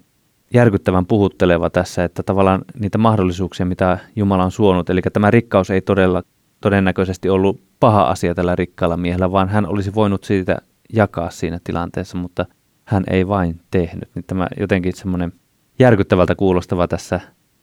järkyttävän 0.54 1.06
puhutteleva 1.06 1.70
tässä, 1.70 2.04
että 2.04 2.22
tavallaan 2.22 2.62
niitä 2.80 2.98
mahdollisuuksia, 2.98 3.66
mitä 3.66 3.98
Jumala 4.16 4.44
on 4.44 4.50
suonut, 4.50 4.90
eli 4.90 5.00
tämä 5.12 5.30
rikkaus 5.30 5.70
ei 5.70 5.80
todella 5.80 6.22
todennäköisesti 6.60 7.28
ollut 7.28 7.60
paha 7.80 8.02
asia 8.02 8.34
tällä 8.34 8.56
rikkaalla 8.56 8.96
miehellä, 8.96 9.32
vaan 9.32 9.48
hän 9.48 9.66
olisi 9.66 9.94
voinut 9.94 10.24
siitä 10.24 10.58
jakaa 10.92 11.30
siinä 11.30 11.58
tilanteessa, 11.64 12.18
mutta 12.18 12.46
hän 12.84 13.04
ei 13.10 13.28
vain 13.28 13.60
tehnyt. 13.70 14.08
Niin 14.14 14.24
tämä 14.26 14.48
jotenkin 14.60 14.96
semmoinen 14.96 15.32
järkyttävältä 15.78 16.34
kuulostava 16.34 16.88
tässä 16.88 17.20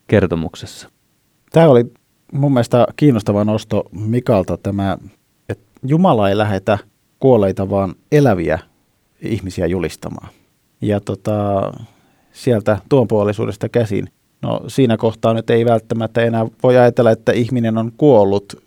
kertomuksessa. 0.07 0.89
Tämä 1.51 1.67
oli 1.67 1.85
mun 2.33 2.53
mielestä 2.53 2.87
kiinnostava 2.95 3.43
nosto 3.43 3.83
Mikalta 3.91 4.57
tämä, 4.57 4.97
että 5.49 5.65
Jumala 5.83 6.29
ei 6.29 6.37
lähetä 6.37 6.77
kuolleita, 7.19 7.69
vaan 7.69 7.95
eläviä 8.11 8.59
ihmisiä 9.21 9.65
julistamaan. 9.65 10.29
Ja 10.81 10.99
tota, 10.99 11.71
sieltä 12.35 12.77
tuon 12.89 13.07
puolisuudesta 13.07 13.69
käsin. 13.69 14.07
No 14.41 14.61
siinä 14.67 14.97
kohtaa 14.97 15.33
nyt 15.33 15.49
ei 15.49 15.65
välttämättä 15.65 16.21
enää 16.21 16.45
voi 16.63 16.77
ajatella, 16.77 17.11
että 17.11 17.31
ihminen 17.31 17.77
on 17.77 17.91
kuollut, 17.97 18.63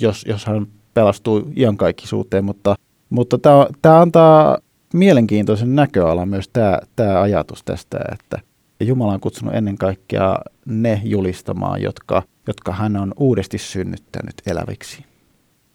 jos, 0.00 0.24
jos 0.28 0.46
hän 0.46 0.66
pelastuu 0.94 1.52
iankaikkisuuteen, 1.56 2.44
mutta, 2.44 2.74
mutta 3.10 3.38
tämä 3.82 4.00
antaa 4.00 4.58
mielenkiintoisen 4.94 5.76
näköalan 5.76 6.28
myös 6.28 6.48
tämä, 6.52 6.78
tämä 6.96 7.20
ajatus 7.20 7.62
tästä, 7.64 7.98
että 8.12 8.38
Jumala 8.80 9.12
on 9.12 9.20
kutsunut 9.20 9.54
ennen 9.54 9.78
kaikkea 9.78 10.38
ne 10.66 11.00
julistamaan, 11.04 11.82
jotka, 11.82 12.22
jotka 12.46 12.72
hän 12.72 12.96
on 12.96 13.12
uudesti 13.16 13.58
synnyttänyt 13.58 14.34
eläviksi. 14.46 15.04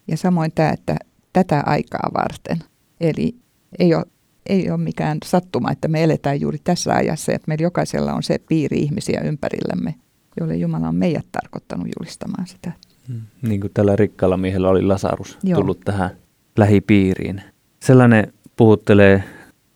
Ja 0.08 0.18
samoin 0.18 0.52
tämä, 0.56 0.70
että 0.70 0.96
tätä 1.34 1.64
aikaa 1.66 2.10
varten. 2.14 2.60
Eli 3.02 3.36
ei 3.80 3.96
ole 3.96 4.06
ei 4.50 4.70
ole 4.70 4.78
mikään 4.78 5.18
sattuma, 5.26 5.72
että 5.72 5.88
me 5.88 6.04
eletään 6.04 6.42
juuri 6.42 6.58
tässä 6.64 6.94
ajassa, 6.94 7.32
että 7.32 7.48
meillä 7.48 7.64
jokaisella 7.64 8.14
on 8.14 8.24
se 8.24 8.38
piiri 8.50 8.78
ihmisiä 8.78 9.22
ympärillämme, 9.22 9.96
joille 10.40 10.56
Jumala 10.56 10.88
on 10.88 10.96
meidät 10.96 11.26
tarkoittanut 11.32 11.88
julistamaan 12.00 12.48
sitä. 12.48 12.72
Mm. 13.08 13.22
Niin 13.42 13.62
kuin 13.62 13.72
tällä 13.74 13.96
rikkaalla 13.96 14.38
miehellä 14.38 14.70
oli 14.70 14.82
Lasarus 14.82 15.38
Joo. 15.44 15.60
tullut 15.60 15.80
tähän 15.86 16.10
lähipiiriin. 16.58 17.42
Sellainen 17.80 18.34
puhuttelee 18.56 19.24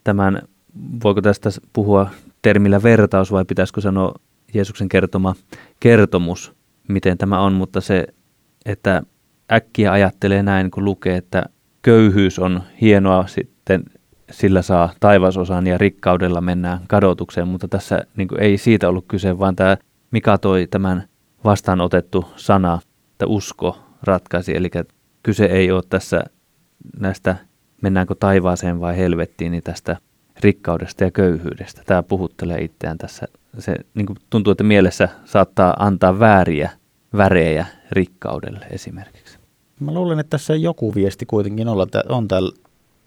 tämän, 0.04 0.42
voiko 1.04 1.22
tästä 1.22 1.50
puhua 1.74 2.10
termillä 2.42 2.84
vertaus 2.84 3.32
vai 3.32 3.46
pitäisikö 3.46 3.82
sanoa 3.82 4.14
Jeesuksen 4.54 4.90
kertoma 4.90 5.36
kertomus, 5.80 6.54
miten 6.88 7.18
tämä 7.18 7.40
on, 7.40 7.54
mutta 7.54 7.82
se, 7.82 8.08
että 8.66 9.04
äkkiä 9.52 9.92
ajattelee 9.92 10.44
näin, 10.44 10.72
kun 10.72 10.86
lukee, 10.86 11.18
että 11.18 11.46
köyhyys 11.82 12.40
on 12.40 12.64
hienoa 12.82 13.28
sitten 13.28 13.84
sillä 14.32 14.62
saa 14.62 14.94
taivasosan 15.00 15.68
ja 15.68 15.78
rikkaudella 15.78 16.42
mennään 16.42 16.80
kadotukseen, 16.88 17.48
mutta 17.48 17.68
tässä 17.68 18.06
niin 18.16 18.28
kuin, 18.28 18.42
ei 18.42 18.58
siitä 18.58 18.90
ollut 18.90 19.06
kyse, 19.08 19.40
vaan 19.40 19.56
tämä 19.56 19.78
Mika 20.12 20.38
toi 20.38 20.68
tämän 20.72 21.04
vastaanotettu 21.44 22.26
sana, 22.36 22.80
että 23.12 23.26
usko 23.28 23.80
ratkaisi, 24.04 24.58
eli 24.58 24.70
kyse 25.24 25.46
ei 25.46 25.72
ole 25.72 25.84
tässä 25.90 26.24
näistä 27.00 27.36
mennäänkö 27.82 28.16
taivaaseen 28.20 28.80
vai 28.80 28.98
helvettiin, 28.98 29.52
niin 29.52 29.64
tästä 29.64 29.98
rikkaudesta 30.40 31.04
ja 31.04 31.12
köyhyydestä. 31.12 31.82
Tämä 31.86 32.04
puhuttelee 32.04 32.62
itseään 32.62 32.98
tässä. 32.98 33.28
Se 33.60 33.76
niin 33.94 34.06
kuin 34.06 34.18
tuntuu, 34.30 34.52
että 34.52 34.64
mielessä 34.64 35.10
saattaa 35.26 35.76
antaa 35.80 36.20
vääriä 36.20 36.70
värejä 37.18 37.66
rikkaudelle 37.92 38.66
esimerkiksi. 38.70 39.38
Mä 39.80 39.94
luulen, 39.94 40.20
että 40.20 40.30
tässä 40.30 40.56
joku 40.56 40.96
viesti 40.96 41.26
kuitenkin 41.26 41.68
olla, 41.68 41.88
on 42.10 42.28
tällä, 42.28 42.52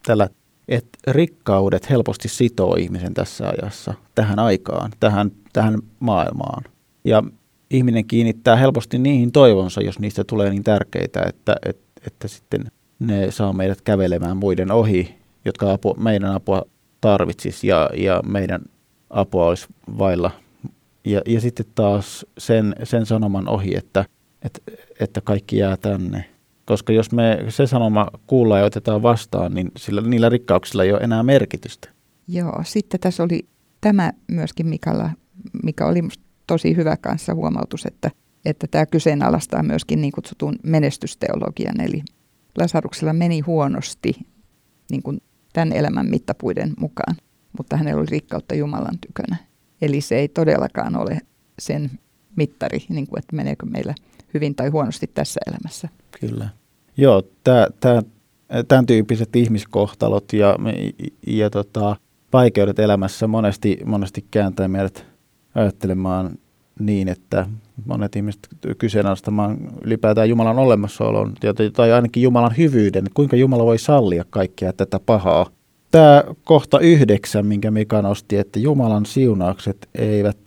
tällä 0.05 0.29
että 0.67 0.97
rikkaudet 1.07 1.89
helposti 1.89 2.27
sitoo 2.27 2.75
ihmisen 2.75 3.13
tässä 3.13 3.49
ajassa, 3.49 3.93
tähän 4.15 4.39
aikaan, 4.39 4.91
tähän, 4.99 5.31
tähän 5.53 5.79
maailmaan. 5.99 6.63
Ja 7.03 7.23
ihminen 7.69 8.05
kiinnittää 8.05 8.55
helposti 8.55 8.97
niihin 8.97 9.31
toivonsa, 9.31 9.81
jos 9.81 9.99
niistä 9.99 10.23
tulee 10.23 10.49
niin 10.49 10.63
tärkeitä, 10.63 11.23
että, 11.27 11.55
että, 11.65 12.01
että 12.07 12.27
sitten 12.27 12.71
ne 12.99 13.31
saa 13.31 13.53
meidät 13.53 13.81
kävelemään 13.81 14.37
muiden 14.37 14.71
ohi, 14.71 15.15
jotka 15.45 15.71
apu, 15.71 15.95
meidän 15.99 16.31
apua 16.31 16.61
tarvitsisi 17.01 17.67
ja, 17.67 17.89
ja 17.97 18.21
meidän 18.25 18.61
apua 19.09 19.47
olisi 19.47 19.67
vailla. 19.97 20.31
Ja, 21.05 21.21
ja 21.25 21.41
sitten 21.41 21.65
taas 21.75 22.25
sen, 22.37 22.75
sen 22.83 23.05
sanoman 23.05 23.49
ohi, 23.49 23.77
että, 23.77 24.05
että, 24.41 24.61
että 24.99 25.21
kaikki 25.21 25.57
jää 25.57 25.77
tänne 25.77 26.34
koska 26.65 26.93
jos 26.93 27.11
me 27.11 27.45
se 27.49 27.67
sanoma 27.67 28.07
kuullaan 28.27 28.59
ja 28.59 28.65
otetaan 28.65 29.03
vastaan, 29.03 29.53
niin 29.53 29.71
sillä, 29.77 30.01
niillä 30.01 30.29
rikkauksilla 30.29 30.83
ei 30.83 30.91
ole 30.91 31.01
enää 31.01 31.23
merkitystä. 31.23 31.89
Joo, 32.27 32.61
sitten 32.63 32.99
tässä 32.99 33.23
oli 33.23 33.47
tämä 33.81 34.13
myöskin 34.27 34.67
Mikalla, 34.67 35.09
mikä 35.63 35.85
oli 35.85 36.01
tosi 36.47 36.75
hyvä 36.75 36.97
kanssa 36.97 37.33
huomautus, 37.33 37.85
että, 37.85 38.11
että 38.45 38.67
tämä 38.71 38.85
kyseenalaistaa 38.85 39.63
myöskin 39.63 40.01
niin 40.01 40.11
kutsutun 40.11 40.55
menestysteologian, 40.63 41.81
eli 41.81 42.03
Lasaruksella 42.57 43.13
meni 43.13 43.39
huonosti 43.39 44.13
niin 44.91 45.03
kuin 45.03 45.21
tämän 45.53 45.73
elämän 45.73 46.09
mittapuiden 46.09 46.73
mukaan, 46.79 47.15
mutta 47.57 47.77
hänellä 47.77 47.99
oli 47.99 48.07
rikkautta 48.11 48.55
Jumalan 48.55 48.99
tykönä. 49.07 49.37
Eli 49.81 50.01
se 50.01 50.15
ei 50.15 50.27
todellakaan 50.27 50.95
ole 50.95 51.19
sen 51.59 51.91
mittari, 52.35 52.79
niin 52.89 53.07
kuin, 53.07 53.19
että 53.19 53.35
meneekö 53.35 53.65
meillä 53.65 53.95
hyvin 54.35 54.55
tai 54.55 54.69
huonosti 54.69 55.07
tässä 55.13 55.39
elämässä. 55.47 55.89
Kyllä. 56.19 56.49
Joo, 56.97 57.23
tää, 57.43 57.67
tää, 57.79 58.01
tämän 58.67 58.85
tyyppiset 58.85 59.35
ihmiskohtalot 59.35 60.33
ja, 60.33 60.55
ja 61.27 61.49
tota, 61.49 61.95
vaikeudet 62.33 62.79
elämässä 62.79 63.27
monesti, 63.27 63.79
monesti 63.85 64.25
kääntää 64.31 64.67
meidät 64.67 65.05
ajattelemaan 65.55 66.37
niin, 66.79 67.07
että 67.07 67.45
monet 67.85 68.15
ihmiset 68.15 68.47
kyseenalaistamaan 68.77 69.57
ylipäätään 69.83 70.29
Jumalan 70.29 70.59
olemassaolon 70.59 71.33
tai 71.75 71.91
ainakin 71.91 72.23
Jumalan 72.23 72.57
hyvyyden, 72.57 73.05
kuinka 73.13 73.35
Jumala 73.35 73.65
voi 73.65 73.77
sallia 73.79 74.25
kaikkea 74.29 74.73
tätä 74.73 74.99
pahaa. 74.99 75.49
Tämä 75.91 76.23
kohta 76.43 76.79
yhdeksän, 76.79 77.45
minkä 77.45 77.71
Mika 77.71 78.01
nosti, 78.01 78.37
että 78.37 78.59
Jumalan 78.59 79.05
siunaukset 79.05 79.89
eivät 79.95 80.37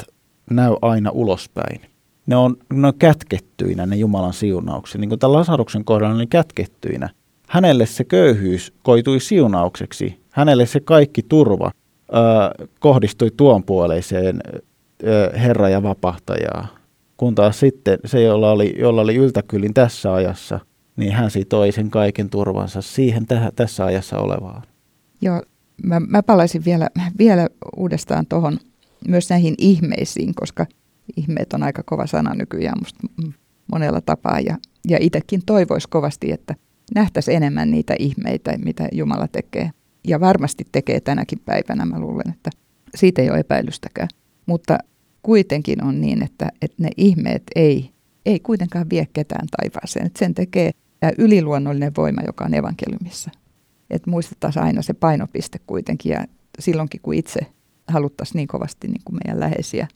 näy 0.51 0.77
aina 0.83 1.11
ulospäin 1.11 1.81
ne 2.29 2.37
on, 2.37 2.57
ne 2.73 2.87
on 2.87 2.95
kätkettyinä 2.99 3.87
ne 3.87 3.97
Jumalan 3.97 4.33
siunaukset. 4.33 5.01
Niin 5.01 5.09
kuin 5.09 5.19
tämän 5.19 5.33
Lasaruksen 5.33 5.85
kohdalla 5.85 6.17
ne 6.17 6.27
kätkettyinä. 6.27 7.11
Hänelle 7.49 7.87
se 7.87 8.05
köyhyys 8.05 8.73
koitui 8.83 9.21
siunaukseksi. 9.21 10.21
Hänelle 10.31 10.67
se 10.67 10.81
kaikki 10.81 11.23
turva 11.23 11.71
ö, 11.71 12.69
kohdistui 12.81 13.31
tuon 13.37 13.65
puoleiseen 13.65 14.41
ö, 15.05 15.31
Herra 15.39 15.69
ja 15.69 15.83
vapahtajaa. 15.83 16.67
Kun 17.17 17.35
taas 17.35 17.61
sitten 17.61 17.99
se, 18.05 18.23
jolla 18.23 18.51
oli, 18.51 18.75
jolla 18.79 19.01
oli 19.01 19.17
yltäkyllin 19.17 19.75
tässä 19.75 20.15
ajassa, 20.15 20.61
niin 20.97 21.13
hän 21.13 21.31
sitoi 21.31 21.73
sen 21.73 21.91
kaiken 21.91 22.31
turvansa 22.31 22.83
siihen 22.83 23.27
täh, 23.27 23.53
tässä 23.57 23.85
ajassa 23.85 24.19
olevaan. 24.19 24.63
Joo, 25.21 25.43
mä, 25.83 26.01
mä 26.01 26.23
palaisin 26.23 26.65
vielä, 26.65 26.89
vielä 27.19 27.49
uudestaan 27.77 28.27
tuohon 28.27 28.59
myös 29.09 29.31
näihin 29.31 29.55
ihmeisiin, 29.59 30.35
koska– 30.35 30.67
ihmeet 31.17 31.53
on 31.53 31.63
aika 31.63 31.83
kova 31.83 32.07
sana 32.07 32.35
nykyään 32.35 32.79
musta 32.79 33.01
monella 33.73 34.01
tapaa. 34.01 34.41
Ja, 34.41 34.57
ja 34.89 34.99
itsekin 35.01 35.43
toivoisi 35.47 35.89
kovasti, 35.89 36.33
että 36.33 36.55
nähtäisiin 36.95 37.37
enemmän 37.37 37.71
niitä 37.71 37.95
ihmeitä, 37.99 38.59
mitä 38.65 38.89
Jumala 38.93 39.29
tekee. 39.29 39.71
Ja 40.09 40.21
varmasti 40.21 40.67
tekee 40.73 41.01
tänäkin 41.01 41.39
päivänä, 41.45 41.85
mä 41.85 42.01
luulen, 42.01 42.31
että 42.33 42.51
siitä 42.95 43.23
ei 43.23 43.31
ole 43.31 43.39
epäilystäkään. 43.39 44.09
Mutta 44.47 44.79
kuitenkin 45.23 45.85
on 45.85 46.01
niin, 46.01 46.23
että, 46.23 46.49
että 46.63 46.83
ne 46.83 46.91
ihmeet 46.97 47.43
ei, 47.55 47.91
ei 48.27 48.41
kuitenkaan 48.41 48.91
vie 48.91 49.07
ketään 49.13 49.47
taivaaseen. 49.57 50.07
Että 50.07 50.19
sen 50.19 50.35
tekee 50.35 50.71
tämä 51.01 51.13
yliluonnollinen 51.19 51.93
voima, 51.97 52.23
joka 52.27 52.45
on 52.45 52.55
evankeliumissa. 52.55 53.31
Että 53.91 54.11
muistetaan 54.11 54.53
aina 54.57 54.83
se 54.83 54.95
painopiste 54.95 55.59
kuitenkin 55.67 56.13
ja 56.13 56.25
silloinkin, 56.59 57.01
kun 57.01 57.15
itse 57.15 57.41
haluttaisiin 57.89 58.37
niin 58.37 58.49
kovasti 58.49 58.89
niin 58.89 59.03
kuin 59.05 59.19
meidän 59.25 59.41
läheisiä 59.41 59.89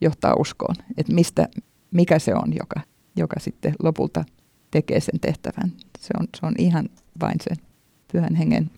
johtaa 0.00 0.34
uskoon. 0.38 0.74
Että 0.96 1.12
mistä, 1.12 1.48
mikä 1.90 2.18
se 2.18 2.34
on, 2.34 2.52
joka, 2.60 2.80
joka 3.16 3.40
sitten 3.40 3.74
lopulta 3.82 4.24
tekee 4.70 5.00
sen 5.00 5.20
tehtävän. 5.20 5.72
Se 5.98 6.14
on, 6.20 6.26
se 6.40 6.46
on 6.46 6.54
ihan 6.58 6.88
vain 7.20 7.36
sen 7.40 7.56
pyhän 8.12 8.34
hengen, 8.34 8.70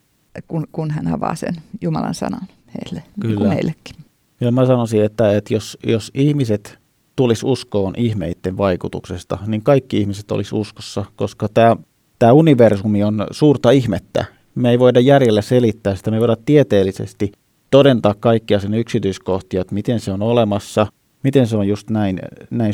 kun, 0.49 0.67
kun 0.73 0.91
hän 0.91 1.09
avaa 1.09 1.35
sen 1.35 1.55
Jumalan 1.81 2.15
sanan 2.15 2.49
heille, 2.75 3.01
niin 3.01 3.21
Kyllä. 3.21 3.41
Niin 3.41 3.49
meillekin. 3.49 3.97
Ja 4.41 4.53
mä 4.53 4.67
sanoisin, 4.67 5.05
että, 5.05 5.37
että 5.37 5.55
jos, 5.55 5.79
jos 5.87 6.11
ihmiset 6.15 6.79
tulisi 7.17 7.47
uskoon 7.47 7.95
ihmeiden 7.97 8.57
vaikutuksesta, 8.57 9.39
niin 9.47 9.63
kaikki 9.63 9.99
ihmiset 9.99 10.31
olisi 10.31 10.55
uskossa, 10.55 11.05
koska 11.17 11.49
tämä, 11.55 11.77
tämä 12.19 12.33
universumi 12.33 13.05
on 13.05 13.27
suurta 13.31 13.71
ihmettä. 13.71 14.25
Me 14.55 14.71
ei 14.71 14.79
voida 14.79 15.01
järjellä 15.01 15.43
selittää 15.43 15.97
sitä, 15.97 16.11
me 16.11 16.17
ei 16.17 16.21
voida 16.21 16.37
tieteellisesti 16.47 17.33
todentaa 17.71 18.15
kaikkia 18.21 18.61
sen 18.61 18.75
yksityiskohtia, 18.75 19.61
että 19.61 19.75
miten 19.75 20.01
se 20.01 20.13
on 20.13 20.23
olemassa, 20.23 20.87
miten 21.23 21.47
se 21.47 21.57
on 21.57 21.69
just 21.69 21.91
näin, 21.91 22.21
näin 22.51 22.73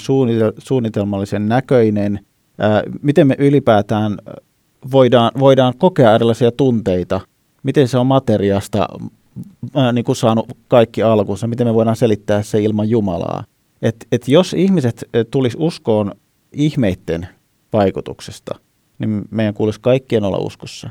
suunnitelmallisen 0.58 1.48
näköinen, 1.48 2.20
ää, 2.58 2.82
miten 3.02 3.26
me 3.26 3.34
ylipäätään 3.38 4.18
voidaan, 4.92 5.30
voidaan 5.38 5.74
kokea 5.78 6.14
erilaisia 6.14 6.52
tunteita, 6.52 7.20
miten 7.62 7.88
se 7.88 7.98
on 7.98 8.06
materiasta 8.06 8.88
ää, 9.74 9.92
niin 9.92 10.04
kuin 10.04 10.16
saanut 10.16 10.52
kaikki 10.68 11.02
alkunsa, 11.02 11.46
miten 11.46 11.66
me 11.66 11.74
voidaan 11.74 11.96
selittää 11.96 12.42
se 12.42 12.62
ilman 12.62 12.88
Jumalaa. 12.88 13.44
Et, 13.82 14.06
et 14.12 14.28
jos 14.28 14.54
ihmiset 14.54 15.04
tulisi 15.30 15.56
uskoon 15.60 16.12
ihmeiden 16.52 17.28
vaikutuksesta, 17.72 18.54
niin 18.98 19.22
meidän 19.30 19.54
kuulisi 19.54 19.80
kaikkien 19.80 20.24
olla 20.24 20.38
uskossa. 20.38 20.90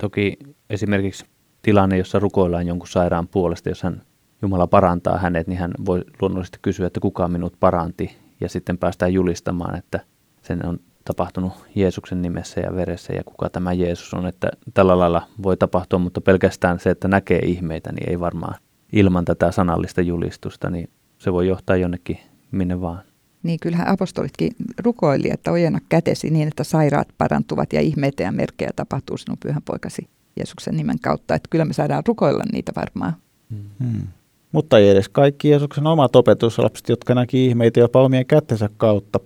Toki 0.00 0.36
esimerkiksi 0.70 1.24
tilanne, 1.62 1.98
jossa 1.98 2.18
rukoillaan 2.18 2.66
jonkun 2.66 2.88
sairaan 2.88 3.28
puolesta, 3.28 3.68
jos 3.68 3.82
hän 3.82 4.02
Jumala 4.42 4.66
parantaa 4.66 5.18
hänet, 5.18 5.46
niin 5.46 5.58
hän 5.58 5.70
voi 5.86 6.04
luonnollisesti 6.20 6.58
kysyä, 6.62 6.86
että 6.86 7.00
kuka 7.00 7.28
minut 7.28 7.54
paranti, 7.60 8.16
ja 8.40 8.48
sitten 8.48 8.78
päästään 8.78 9.12
julistamaan, 9.12 9.78
että 9.78 10.00
sen 10.42 10.66
on 10.66 10.80
tapahtunut 11.04 11.52
Jeesuksen 11.74 12.22
nimessä 12.22 12.60
ja 12.60 12.74
veressä, 12.74 13.12
ja 13.12 13.24
kuka 13.24 13.50
tämä 13.50 13.72
Jeesus 13.72 14.14
on, 14.14 14.26
että 14.26 14.48
tällä 14.74 14.98
lailla 14.98 15.22
voi 15.42 15.56
tapahtua, 15.56 15.98
mutta 15.98 16.20
pelkästään 16.20 16.78
se, 16.78 16.90
että 16.90 17.08
näkee 17.08 17.38
ihmeitä, 17.38 17.92
niin 17.92 18.10
ei 18.10 18.20
varmaan 18.20 18.54
ilman 18.92 19.24
tätä 19.24 19.52
sanallista 19.52 20.00
julistusta, 20.00 20.70
niin 20.70 20.90
se 21.18 21.32
voi 21.32 21.48
johtaa 21.48 21.76
jonnekin 21.76 22.18
minne 22.50 22.80
vaan. 22.80 23.02
Niin 23.42 23.58
kyllähän 23.62 23.88
apostolitkin 23.88 24.52
rukoili, 24.84 25.30
että 25.30 25.52
ojenna 25.52 25.78
kätesi 25.88 26.30
niin, 26.30 26.48
että 26.48 26.64
sairaat 26.64 27.08
parantuvat 27.18 27.72
ja 27.72 27.80
ihmeitä 27.80 28.22
ja 28.22 28.32
merkkejä 28.32 28.70
tapahtuu 28.76 29.16
sinun 29.16 29.38
pyhän 29.42 29.62
poikasi 29.62 30.08
Jeesuksen 30.36 30.76
nimen 30.76 31.00
kautta. 31.02 31.34
Että 31.34 31.48
kyllä 31.50 31.64
me 31.64 31.72
saadaan 31.72 32.02
rukoilla 32.06 32.44
niitä 32.52 32.72
varmaan. 32.76 33.16
Hmm. 33.50 34.08
Mutta 34.52 34.78
ei 34.78 34.88
edes 34.88 35.08
kaikki 35.08 35.48
Jeesuksen 35.48 35.86
omat 35.86 36.16
opetuslapset, 36.16 36.88
jotka 36.88 37.14
näki 37.14 37.46
ihmeitä 37.46 37.80
jopa 37.80 38.02
omien 38.02 38.26
kättensä 38.26 38.68
kautta, 38.76 39.20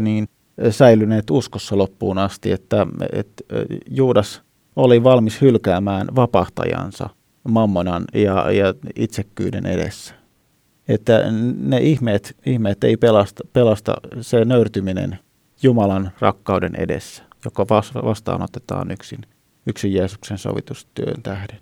niin 0.00 0.28
säilyneet 0.70 1.30
uskossa 1.30 1.78
loppuun 1.78 2.18
asti, 2.18 2.52
että, 2.52 2.86
että 3.12 3.44
Juudas 3.90 4.42
oli 4.76 5.04
valmis 5.04 5.40
hylkäämään 5.40 6.06
vapahtajansa 6.16 7.10
mammonan 7.48 8.04
ja, 8.14 8.52
ja 8.52 8.74
itsekkyyden 8.96 9.66
edessä 9.66 10.14
että 10.88 11.24
ne 11.58 11.78
ihmeet, 11.78 12.36
ihmeet 12.46 12.84
ei 12.84 12.96
pelasta, 12.96 13.44
pelasta 13.52 13.94
se 14.20 14.44
nöyrtyminen 14.44 15.18
Jumalan 15.62 16.10
rakkauden 16.20 16.74
edessä, 16.76 17.22
joka 17.44 17.66
vastaanotetaan 18.04 18.90
yksin, 18.90 19.20
yksin 19.66 19.94
Jeesuksen 19.94 20.38
sovitustyön 20.38 21.22
tähden. 21.22 21.58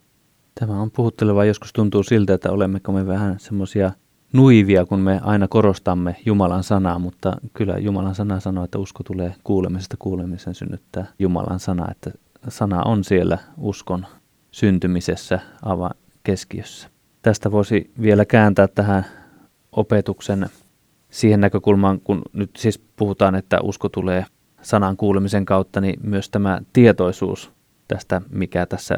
Tämä 0.60 0.80
on 0.82 0.90
puhutteleva. 0.90 1.44
Joskus 1.44 1.72
tuntuu 1.72 2.02
siltä, 2.02 2.34
että 2.34 2.52
olemmeko 2.52 2.92
me 2.92 3.06
vähän 3.06 3.40
semmoisia 3.40 3.92
nuivia, 4.32 4.86
kun 4.86 5.00
me 5.00 5.20
aina 5.22 5.48
korostamme 5.48 6.16
Jumalan 6.26 6.64
sanaa, 6.64 6.98
mutta 6.98 7.36
kyllä 7.54 7.78
Jumalan 7.78 8.14
sana 8.14 8.40
sanoo, 8.40 8.64
että 8.64 8.78
usko 8.78 9.02
tulee 9.02 9.34
kuulemisesta 9.44 9.96
kuulemisen 9.98 10.54
synnyttää 10.54 11.06
Jumalan 11.18 11.60
sana, 11.60 11.90
että 11.90 12.10
sana 12.48 12.82
on 12.82 13.04
siellä 13.04 13.38
uskon 13.58 14.06
syntymisessä 14.50 15.40
ava 15.62 15.90
keskiössä 16.22 16.88
tästä 17.26 17.50
voisi 17.50 17.90
vielä 18.00 18.24
kääntää 18.24 18.68
tähän 18.68 19.06
opetuksen 19.72 20.46
siihen 21.10 21.40
näkökulmaan, 21.40 22.00
kun 22.00 22.22
nyt 22.32 22.50
siis 22.56 22.78
puhutaan, 22.78 23.34
että 23.34 23.60
usko 23.62 23.88
tulee 23.88 24.24
sanan 24.62 24.96
kuulemisen 24.96 25.44
kautta, 25.44 25.80
niin 25.80 26.00
myös 26.02 26.30
tämä 26.30 26.60
tietoisuus 26.72 27.50
tästä, 27.88 28.22
mikä 28.30 28.66
tässä 28.66 28.96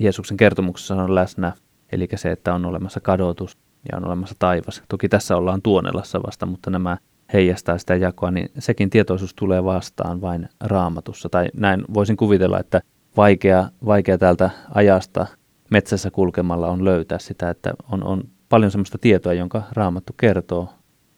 Jeesuksen 0.00 0.36
kertomuksessa 0.36 0.94
on 0.94 1.14
läsnä, 1.14 1.52
eli 1.92 2.08
se, 2.14 2.32
että 2.32 2.54
on 2.54 2.64
olemassa 2.64 3.00
kadotus 3.00 3.58
ja 3.92 3.98
on 3.98 4.06
olemassa 4.06 4.34
taivas. 4.38 4.82
Toki 4.88 5.08
tässä 5.08 5.36
ollaan 5.36 5.62
tuonelassa 5.62 6.22
vasta, 6.26 6.46
mutta 6.46 6.70
nämä 6.70 6.96
heijastaa 7.32 7.78
sitä 7.78 7.94
jakoa, 7.94 8.30
niin 8.30 8.50
sekin 8.58 8.90
tietoisuus 8.90 9.34
tulee 9.34 9.64
vastaan 9.64 10.20
vain 10.20 10.48
raamatussa. 10.60 11.28
Tai 11.28 11.48
näin 11.56 11.84
voisin 11.94 12.16
kuvitella, 12.16 12.60
että 12.60 12.80
vaikea, 13.16 13.68
vaikea 13.86 14.18
täältä 14.18 14.50
ajasta 14.74 15.26
metsässä 15.70 16.10
kulkemalla 16.10 16.68
on 16.68 16.84
löytää 16.84 17.18
sitä, 17.18 17.50
että 17.50 17.74
on, 17.92 18.04
on 18.04 18.24
paljon 18.48 18.70
sellaista 18.70 18.98
tietoa, 18.98 19.32
jonka 19.32 19.62
raamattu 19.72 20.12
kertoo, 20.12 20.68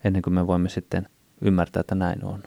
ennen 0.05 0.23
kuin 0.23 0.35
me 0.35 0.47
voimme 0.47 0.69
sitten 0.69 1.09
ymmärtää, 1.41 1.81
että 1.81 1.95
näin 1.95 2.25
on. 2.25 2.43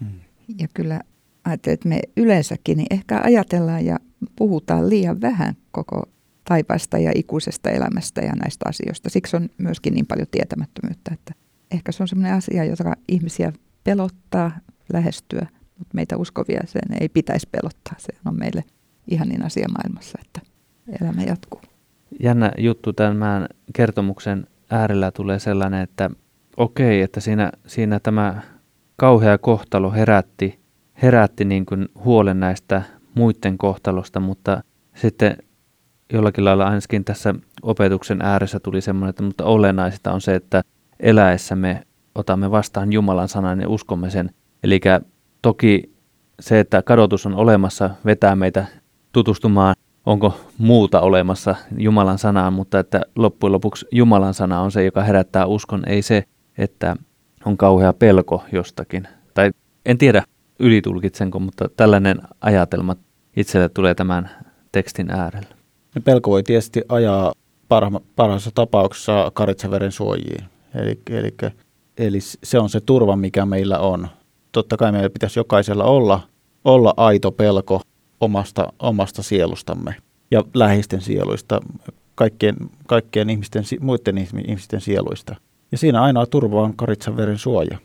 Hmm. 0.00 0.20
Ja 0.58 0.68
kyllä 0.74 1.00
ajattelin, 1.44 1.74
että 1.74 1.88
me 1.88 2.00
yleensäkin 2.16 2.76
niin 2.76 2.86
ehkä 2.90 3.20
ajatellaan 3.24 3.84
ja 3.84 3.98
puhutaan 4.36 4.90
liian 4.90 5.20
vähän 5.20 5.54
koko 5.70 6.02
taivaasta 6.44 6.98
ja 6.98 7.12
ikuisesta 7.14 7.70
elämästä 7.70 8.20
ja 8.20 8.32
näistä 8.32 8.64
asioista. 8.68 9.10
Siksi 9.10 9.36
on 9.36 9.48
myöskin 9.58 9.94
niin 9.94 10.06
paljon 10.06 10.28
tietämättömyyttä, 10.30 11.14
että 11.14 11.34
ehkä 11.70 11.92
se 11.92 12.02
on 12.02 12.08
sellainen 12.08 12.36
asia, 12.36 12.64
joka 12.64 12.94
ihmisiä 13.08 13.52
pelottaa 13.84 14.50
lähestyä, 14.92 15.46
mutta 15.78 15.94
meitä 15.94 16.16
uskovia 16.16 16.60
sen 16.66 16.96
ei 17.00 17.08
pitäisi 17.08 17.48
pelottaa. 17.52 17.94
Se 17.98 18.12
on 18.24 18.38
meille 18.38 18.64
ihanin 19.08 19.44
asia 19.44 19.68
maailmassa, 19.68 20.18
että 20.24 20.40
elämä 21.00 21.22
jatkuu. 21.22 21.60
Jännä 22.20 22.52
juttu 22.58 22.92
tämän 22.92 23.46
kertomuksen 23.72 24.46
äärellä 24.70 25.10
tulee 25.10 25.38
sellainen, 25.38 25.82
että 25.82 26.10
okei, 26.56 27.02
että 27.02 27.20
siinä, 27.20 27.52
siinä 27.66 28.00
tämä 28.00 28.42
kauhea 28.96 29.38
kohtalo 29.38 29.92
herätti, 29.92 30.60
herätti 31.02 31.44
niin 31.44 31.66
kuin 31.66 31.88
huolen 32.04 32.40
näistä 32.40 32.82
muiden 33.18 33.58
kohtalosta, 33.58 34.20
mutta 34.20 34.62
sitten 34.94 35.36
jollakin 36.12 36.44
lailla 36.44 36.66
ainakin 36.66 37.04
tässä 37.04 37.34
opetuksen 37.62 38.22
ääressä 38.22 38.60
tuli 38.60 38.80
semmoinen, 38.80 39.10
että 39.10 39.22
mutta 39.22 39.44
olennaista 39.44 40.12
on 40.12 40.20
se, 40.20 40.34
että 40.34 40.62
eläessä 41.00 41.56
me 41.56 41.82
otamme 42.14 42.50
vastaan 42.50 42.92
Jumalan 42.92 43.28
sanan 43.28 43.60
ja 43.60 43.68
uskomme 43.68 44.10
sen. 44.10 44.30
Eli 44.62 44.80
toki 45.42 45.94
se, 46.40 46.60
että 46.60 46.82
kadotus 46.82 47.26
on 47.26 47.34
olemassa, 47.34 47.90
vetää 48.04 48.36
meitä 48.36 48.66
tutustumaan 49.12 49.74
onko 50.06 50.40
muuta 50.58 51.00
olemassa 51.00 51.56
Jumalan 51.78 52.18
sanaan, 52.18 52.52
mutta 52.52 52.78
että 52.78 53.00
loppujen 53.16 53.52
lopuksi 53.52 53.86
Jumalan 53.92 54.34
sana 54.34 54.60
on 54.60 54.72
se, 54.72 54.84
joka 54.84 55.02
herättää 55.02 55.46
uskon, 55.46 55.82
ei 55.86 56.02
se, 56.02 56.24
että 56.58 56.96
on 57.44 57.56
kauhea 57.56 57.92
pelko 57.92 58.44
jostakin. 58.52 59.08
Tai 59.34 59.50
en 59.86 59.98
tiedä, 59.98 60.22
ylitulkitsenko, 60.58 61.38
mutta 61.38 61.68
tällainen 61.76 62.18
ajatelma 62.40 62.96
itselle 63.38 63.68
tulee 63.68 63.94
tämän 63.94 64.30
tekstin 64.72 65.10
äärellä. 65.10 65.48
Pelko 66.04 66.30
voi 66.30 66.42
tietysti 66.42 66.82
ajaa 66.88 67.32
parha, 67.68 68.00
parhaassa 68.16 68.50
tapauksessa 68.54 69.30
karitsaveren 69.34 69.92
suojiin. 69.92 70.44
Eli, 70.74 71.00
eli, 71.10 71.34
eli 71.98 72.18
se 72.20 72.58
on 72.58 72.70
se 72.70 72.80
turva, 72.80 73.16
mikä 73.16 73.46
meillä 73.46 73.78
on. 73.78 74.08
Totta 74.52 74.76
kai 74.76 74.92
meillä 74.92 75.10
pitäisi 75.10 75.38
jokaisella 75.38 75.84
olla, 75.84 76.20
olla 76.64 76.94
aito 76.96 77.32
pelko 77.32 77.80
omasta, 78.20 78.72
omasta 78.78 79.22
sielustamme 79.22 79.94
ja 80.30 80.44
läheisten 80.54 81.00
sieluista, 81.00 81.60
kaikkien, 82.14 82.56
kaikkien 82.86 83.30
ihmisten, 83.30 83.64
muiden 83.80 84.18
ihmisten 84.18 84.80
sieluista. 84.80 85.36
Ja 85.72 85.78
siinä 85.78 86.02
ainoa 86.02 86.26
turva 86.26 86.62
on 86.62 86.76
karitsan 86.76 87.16
veren 87.16 87.38
suoja. 87.38 87.78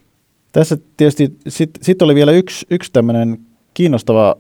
Tässä 0.52 0.78
tietysti 0.98 1.38
sitten 1.48 1.84
sit 1.84 2.02
oli 2.02 2.16
vielä 2.16 2.32
yksi, 2.32 2.66
yksi 2.70 2.92
tämmöinen 2.94 3.39
kiinnostava 3.74 4.36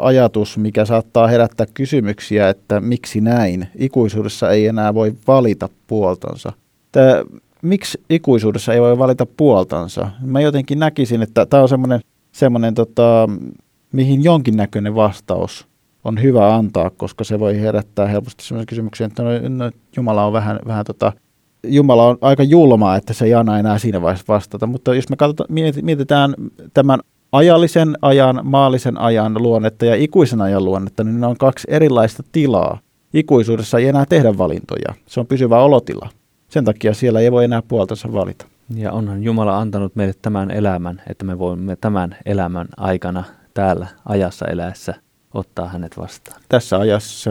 ajatus, 0.00 0.58
mikä 0.58 0.84
saattaa 0.84 1.26
herättää 1.26 1.66
kysymyksiä, 1.74 2.48
että 2.48 2.80
miksi 2.80 3.20
näin? 3.20 3.68
Ikuisuudessa 3.78 4.50
ei 4.50 4.66
enää 4.66 4.94
voi 4.94 5.14
valita 5.26 5.68
puoltansa. 5.86 6.52
Tämä, 6.92 7.24
miksi 7.62 8.00
ikuisuudessa 8.10 8.74
ei 8.74 8.80
voi 8.80 8.98
valita 8.98 9.26
puoltansa? 9.26 10.10
Mä 10.20 10.40
jotenkin 10.40 10.78
näkisin, 10.78 11.22
että 11.22 11.46
tämä 11.46 11.62
on 11.62 11.68
semmoinen, 11.68 12.00
semmoinen 12.32 12.74
tota, 12.74 13.28
mihin 13.92 14.24
jonkinnäköinen 14.24 14.94
vastaus 14.94 15.66
on 16.04 16.22
hyvä 16.22 16.54
antaa, 16.54 16.90
koska 16.90 17.24
se 17.24 17.40
voi 17.40 17.60
herättää 17.60 18.06
helposti 18.06 18.44
sellaisen 18.44 18.66
kysymyksen, 18.66 19.06
että 19.06 19.22
no, 19.22 19.30
no, 19.48 19.70
Jumala 19.96 20.24
on 20.26 20.32
vähän, 20.32 20.58
vähän 20.66 20.84
tota, 20.84 21.12
Jumala 21.62 22.06
on 22.06 22.18
aika 22.20 22.42
julmaa, 22.42 22.96
että 22.96 23.12
se 23.12 23.24
ei 23.24 23.34
anna 23.34 23.58
enää 23.58 23.78
siinä 23.78 24.02
vaiheessa 24.02 24.32
vastata. 24.32 24.66
Mutta 24.66 24.94
jos 24.94 25.08
me 25.08 25.16
katsotaan, 25.16 25.48
mietitään 25.82 26.34
tämän 26.74 27.00
ajallisen 27.32 27.96
ajan, 28.02 28.40
maallisen 28.42 29.00
ajan 29.00 29.42
luonnetta 29.42 29.84
ja 29.84 29.94
ikuisen 29.96 30.40
ajan 30.40 30.64
luonnetta, 30.64 31.04
niin 31.04 31.20
ne 31.20 31.26
on 31.26 31.36
kaksi 31.36 31.66
erilaista 31.70 32.22
tilaa. 32.32 32.78
Ikuisuudessa 33.14 33.78
ei 33.78 33.88
enää 33.88 34.06
tehdä 34.06 34.38
valintoja. 34.38 34.94
Se 35.06 35.20
on 35.20 35.26
pysyvä 35.26 35.58
olotila. 35.58 36.08
Sen 36.48 36.64
takia 36.64 36.94
siellä 36.94 37.20
ei 37.20 37.32
voi 37.32 37.44
enää 37.44 37.62
puoltansa 37.62 38.12
valita. 38.12 38.46
Ja 38.74 38.92
onhan 38.92 39.22
Jumala 39.22 39.58
antanut 39.58 39.96
meille 39.96 40.14
tämän 40.22 40.50
elämän, 40.50 41.02
että 41.10 41.24
me 41.24 41.38
voimme 41.38 41.76
tämän 41.76 42.16
elämän 42.26 42.68
aikana 42.76 43.24
täällä 43.54 43.86
ajassa 44.04 44.46
eläessä 44.46 44.94
ottaa 45.34 45.68
hänet 45.68 45.98
vastaan. 45.98 46.40
Tässä 46.48 46.78
ajassa 46.78 47.30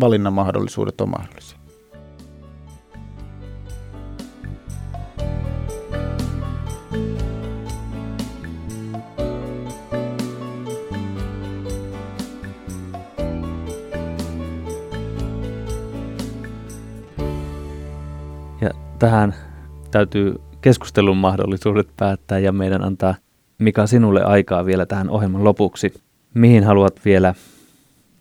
valinnan 0.00 0.32
mahdollisuudet 0.32 1.00
on 1.00 1.08
mahdollisia. 1.08 1.63
Tähän 19.04 19.34
täytyy 19.90 20.34
keskustelun 20.60 21.16
mahdollisuudet 21.16 21.88
päättää 21.96 22.38
ja 22.38 22.52
meidän 22.52 22.84
antaa 22.84 23.14
Mika 23.58 23.86
sinulle 23.86 24.22
aikaa 24.22 24.66
vielä 24.66 24.86
tähän 24.86 25.10
ohjelman 25.10 25.44
lopuksi. 25.44 25.94
Mihin 26.34 26.64
haluat 26.64 27.04
vielä 27.04 27.34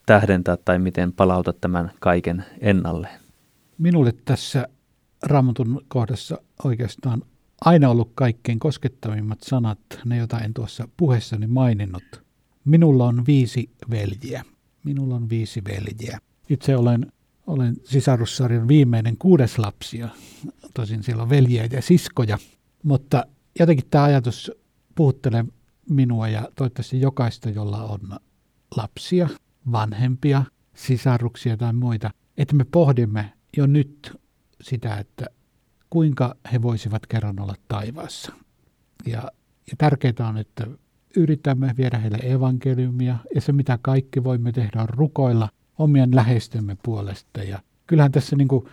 tähdentää 0.05 0.57
tai 0.65 0.79
miten 0.79 1.13
palautat 1.13 1.61
tämän 1.61 1.91
kaiken 1.99 2.45
ennalle? 2.61 3.07
Minulle 3.77 4.13
tässä 4.25 4.67
Raamatun 5.23 5.81
kohdassa 5.88 6.38
oikeastaan 6.63 7.21
aina 7.65 7.89
ollut 7.89 8.11
kaikkein 8.15 8.59
koskettavimmat 8.59 9.39
sanat, 9.41 9.79
ne 10.05 10.17
joita 10.17 10.39
en 10.39 10.53
tuossa 10.53 10.88
puheessani 10.97 11.47
maininnut. 11.47 12.23
Minulla 12.65 13.05
on 13.05 13.23
viisi 13.27 13.69
veljiä. 13.89 14.43
Minulla 14.84 15.15
on 15.15 15.29
viisi 15.29 15.61
veljiä. 15.63 16.19
Itse 16.49 16.77
olen, 16.77 17.11
olen 17.47 17.75
sisarussarjan 17.83 18.67
viimeinen 18.67 19.17
kuudes 19.17 19.59
lapsia. 19.59 20.09
Tosin 20.73 21.03
siellä 21.03 21.23
on 21.23 21.29
veljiä 21.29 21.67
ja 21.71 21.81
siskoja. 21.81 22.37
Mutta 22.83 23.25
jotenkin 23.59 23.85
tämä 23.89 24.03
ajatus 24.03 24.51
puhuttelee 24.95 25.45
minua 25.89 26.27
ja 26.27 26.49
toivottavasti 26.55 27.01
jokaista, 27.01 27.49
jolla 27.49 27.83
on 27.83 27.99
lapsia, 28.77 29.29
vanhempia, 29.71 30.43
sisaruksia 30.75 31.57
tai 31.57 31.73
muita, 31.73 32.11
että 32.37 32.55
me 32.55 32.63
pohdimme 32.63 33.33
jo 33.57 33.65
nyt 33.67 34.17
sitä, 34.61 34.97
että 34.97 35.25
kuinka 35.89 36.35
he 36.53 36.61
voisivat 36.61 37.05
kerran 37.05 37.39
olla 37.39 37.55
taivaassa. 37.67 38.33
Ja, 39.05 39.21
ja 39.71 39.73
tärkeää 39.77 40.29
on, 40.29 40.37
että 40.37 40.67
yritämme 41.17 41.73
viedä 41.77 41.97
heille 41.97 42.17
evankeliumia 42.17 43.17
ja 43.35 43.41
se 43.41 43.51
mitä 43.51 43.79
kaikki 43.81 44.23
voimme 44.23 44.51
tehdä 44.51 44.81
on 44.81 44.89
rukoilla 44.89 45.49
omien 45.78 46.15
läheistemme 46.15 46.78
puolesta. 46.84 47.43
Ja 47.43 47.59
kyllähän 47.88 48.11
tässä 48.11 48.36
niin 48.36 48.47
kuin, 48.47 48.65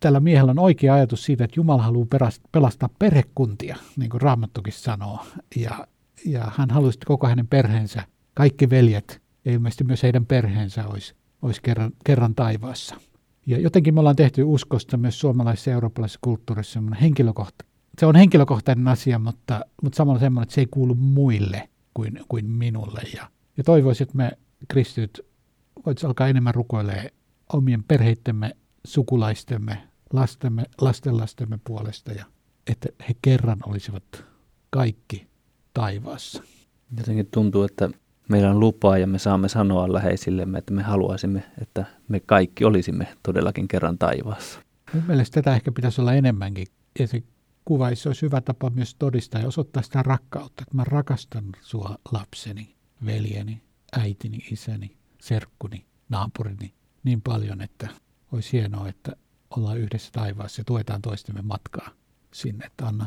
tällä 0.00 0.20
miehellä 0.20 0.50
on 0.50 0.58
oikea 0.58 0.94
ajatus 0.94 1.24
siitä, 1.24 1.44
että 1.44 1.60
Jumala 1.60 1.82
haluaa 1.82 2.06
pelastaa 2.52 2.88
perhekuntia, 2.98 3.76
niin 3.96 4.10
kuin 4.10 4.20
Raamattukin 4.20 4.72
sanoo. 4.72 5.18
Ja, 5.56 5.86
ja 6.26 6.52
hän 6.56 6.70
haluaisi, 6.70 6.96
että 6.96 7.06
koko 7.06 7.26
hänen 7.26 7.46
perheensä, 7.46 8.02
kaikki 8.34 8.70
veljet 8.70 9.22
ja 9.44 9.52
ilmeisesti 9.52 9.84
myös 9.84 10.02
heidän 10.02 10.26
perheensä 10.26 10.86
olisi, 10.86 11.14
olisi 11.42 11.62
kerran, 11.62 11.92
kerran 12.04 12.34
taivaassa. 12.34 12.96
Ja 13.46 13.58
jotenkin 13.58 13.94
me 13.94 14.00
ollaan 14.00 14.16
tehty 14.16 14.42
uskosta 14.42 14.96
myös 14.96 15.20
suomalaisessa 15.20 15.70
ja 15.70 15.74
eurooppalaisessa 15.74 16.18
kulttuurissa 16.22 16.80
henkilökohta. 17.00 17.64
Se 17.98 18.06
on 18.06 18.16
henkilökohtainen 18.16 18.88
asia, 18.88 19.18
mutta, 19.18 19.60
mutta 19.82 19.96
samalla 19.96 20.20
semmoinen, 20.20 20.42
että 20.42 20.54
se 20.54 20.60
ei 20.60 20.66
kuulu 20.70 20.94
muille 20.94 21.68
kuin, 21.94 22.20
kuin 22.28 22.50
minulle. 22.50 23.02
Ja, 23.16 23.30
ja 23.56 23.64
toivoisin, 23.64 24.04
että 24.04 24.16
me 24.16 24.32
kristityt 24.68 25.26
voitaisiin 25.86 26.08
alkaa 26.08 26.28
enemmän 26.28 26.54
rukoilemaan 26.54 27.10
omien 27.52 27.84
perheittemme, 27.84 28.56
sukulaistemme, 28.84 29.88
lastemme, 30.12 30.64
lastenlastemme 30.80 31.58
puolesta 31.64 32.12
ja 32.12 32.24
että 32.66 32.88
he 33.08 33.14
kerran 33.22 33.58
olisivat 33.66 34.24
kaikki 34.70 35.26
taivaassa. 35.74 36.42
Jotenkin 36.98 37.26
tuntuu, 37.30 37.62
että 37.62 37.90
meillä 38.28 38.50
on 38.50 38.60
lupaa 38.60 38.98
ja 38.98 39.06
me 39.06 39.18
saamme 39.18 39.48
sanoa 39.48 39.92
läheisillemme, 39.92 40.58
että 40.58 40.72
me 40.72 40.82
haluaisimme, 40.82 41.42
että 41.62 41.84
me 42.08 42.20
kaikki 42.20 42.64
olisimme 42.64 43.06
todellakin 43.22 43.68
kerran 43.68 43.98
taivaassa. 43.98 44.60
Mun 44.94 45.04
mielestä 45.06 45.42
tätä 45.42 45.56
ehkä 45.56 45.72
pitäisi 45.72 46.00
olla 46.00 46.14
enemmänkin. 46.14 46.66
Ja 46.98 47.06
se 47.06 47.22
kuvaisi, 47.64 48.08
olisi 48.08 48.22
hyvä 48.22 48.40
tapa 48.40 48.70
myös 48.70 48.94
todistaa 48.94 49.40
ja 49.40 49.48
osoittaa 49.48 49.82
sitä 49.82 50.02
rakkautta, 50.02 50.62
että 50.62 50.76
mä 50.76 50.84
rakastan 50.84 51.44
sua 51.60 51.96
lapseni, 52.12 52.74
veljeni, 53.06 53.62
äitini, 53.92 54.38
isäni, 54.50 54.96
serkkuni, 55.22 55.84
naapurini 56.08 56.74
niin 57.04 57.22
paljon, 57.22 57.60
että 57.60 57.88
olisi 58.32 58.52
hienoa, 58.52 58.88
että 58.88 59.16
ollaan 59.56 59.78
yhdessä 59.78 60.10
taivaassa 60.12 60.60
ja 60.60 60.64
tuetaan 60.64 61.02
toistemme 61.02 61.42
matkaa 61.42 61.88
sinne, 62.32 62.66
että 62.66 62.86
anna, 62.86 63.06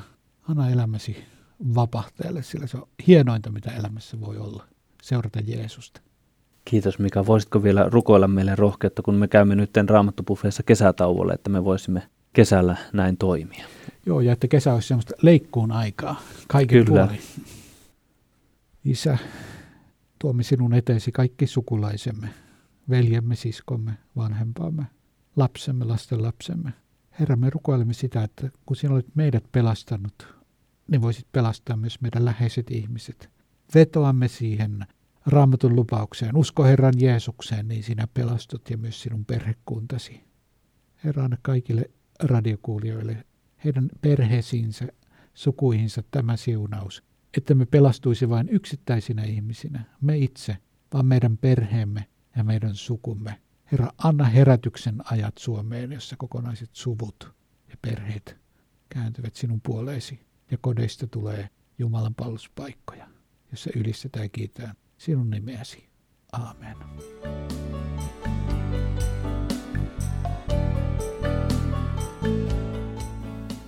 anna 0.50 0.70
elämäsi 0.70 1.18
vapahtajalle, 1.76 2.44
sillä 2.44 2.68
se 2.68 2.78
on 2.78 2.88
hienointa, 3.08 3.52
mitä 3.52 3.72
elämässä 3.72 4.22
voi 4.22 4.38
olla 4.38 4.64
seurata 5.02 5.40
Jeesusta. 5.40 6.02
Kiitos 6.66 7.00
Mika. 7.00 7.26
Voisitko 7.26 7.64
vielä 7.64 7.86
rukoilla 7.90 8.28
meille 8.28 8.56
rohkeutta, 8.56 9.02
kun 9.02 9.16
me 9.16 9.28
käymme 9.28 9.56
nyt 9.56 9.70
raamattopuffeessa 9.88 10.64
kesätauolle, 10.64 11.34
että 11.34 11.50
me 11.50 11.64
voisimme 11.64 12.10
kesällä 12.34 12.78
näin 12.94 13.18
toimia? 13.18 13.66
Joo, 14.06 14.22
ja 14.22 14.34
että 14.34 14.48
kesä 14.48 14.74
olisi 14.74 14.88
semmoista 14.88 15.14
leikkuun 15.22 15.72
aikaa 15.72 16.22
kaiken 16.48 16.86
Kyllä. 16.86 17.06
puolin. 17.06 17.22
Isä, 18.86 19.18
tuomme 20.26 20.44
sinun 20.44 20.74
eteesi 20.74 21.12
kaikki 21.12 21.48
sukulaisemme, 21.48 22.30
veljemme, 22.90 23.36
siskomme, 23.36 23.98
vanhempaamme, 24.16 24.86
lapsemme, 25.36 25.86
lasten 25.86 26.24
lapsemme. 26.24 26.74
Herra, 27.20 27.36
me 27.36 27.50
rukoilemme 27.50 27.94
sitä, 27.94 28.24
että 28.24 28.50
kun 28.66 28.76
sinä 28.76 28.94
olet 28.94 29.16
meidät 29.16 29.44
pelastanut, 29.52 30.28
niin 30.88 31.02
voisit 31.02 31.28
pelastaa 31.32 31.78
myös 31.78 32.02
meidän 32.02 32.26
läheiset 32.26 32.72
ihmiset. 32.72 33.30
Vetoamme 33.76 34.28
siihen 34.28 34.86
raamatun 35.26 35.76
lupaukseen. 35.76 36.38
Usko 36.38 36.64
Herran 36.64 36.94
Jeesukseen, 36.98 37.68
niin 37.68 37.84
sinä 37.84 38.08
pelastut 38.14 38.70
ja 38.70 38.78
myös 38.78 39.02
sinun 39.02 39.26
perhekuntasi. 39.26 40.24
Herra, 41.04 41.24
anna 41.24 41.38
kaikille 41.42 41.92
radiokuulijoille, 42.24 43.26
heidän 43.64 43.90
perheisiinsä, 44.02 44.88
sukuihinsa 45.34 46.04
tämä 46.12 46.38
siunaus, 46.38 47.04
että 47.38 47.56
me 47.56 47.66
pelastuisi 47.66 48.30
vain 48.30 48.50
yksittäisinä 48.50 49.24
ihmisinä, 49.24 49.84
me 50.02 50.18
itse, 50.18 50.58
vaan 50.94 51.06
meidän 51.06 51.38
perheemme 51.38 52.06
ja 52.38 52.44
meidän 52.44 52.76
sukumme. 52.76 53.42
Herra, 53.72 53.92
anna 53.98 54.24
herätyksen 54.24 54.96
ajat 55.12 55.38
Suomeen, 55.38 55.92
jossa 55.92 56.16
kokonaiset 56.18 56.70
suvut 56.74 57.34
ja 57.70 57.76
perheet 57.82 58.38
kääntyvät 58.90 59.36
sinun 59.36 59.62
puoleesi 59.62 60.20
ja 60.52 60.58
kodeista 60.62 61.08
tulee 61.08 61.50
Jumalan 61.80 62.16
palveluspaikkoja, 62.16 63.08
jossa 63.52 63.70
ylistetään 63.76 64.30
ja 64.60 64.74
sinun 64.98 65.30
nimeäsi. 65.30 65.90
Amen. 66.32 66.78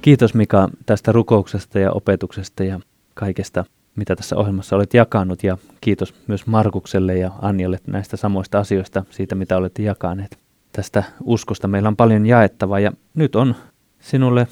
Kiitos 0.01 0.33
Mika 0.33 0.69
tästä 0.85 1.11
rukouksesta 1.11 1.79
ja 1.79 1.91
opetuksesta 1.91 2.63
ja 2.63 2.79
kaikesta, 3.17 3.65
mitä 3.95 4.15
tässä 4.15 4.35
ohjelmassa 4.35 4.75
olet 4.75 4.93
jakanut. 4.93 5.43
Ja 5.43 5.57
kiitos 5.81 6.13
myös 6.27 6.47
Markukselle 6.47 7.17
ja 7.17 7.31
Anjalle 7.41 7.79
näistä 7.87 8.17
samoista 8.17 8.59
asioista, 8.59 9.03
siitä 9.09 9.35
mitä 9.35 9.57
olette 9.57 9.83
jakaneet. 9.83 10.37
Tästä 10.71 11.03
uskosta 11.23 11.67
meillä 11.67 11.89
on 11.89 11.95
paljon 11.95 12.25
jaettavaa 12.25 12.79
ja 12.79 12.91
nyt 13.13 13.35
on 13.35 13.55
sinulle, 13.99 14.47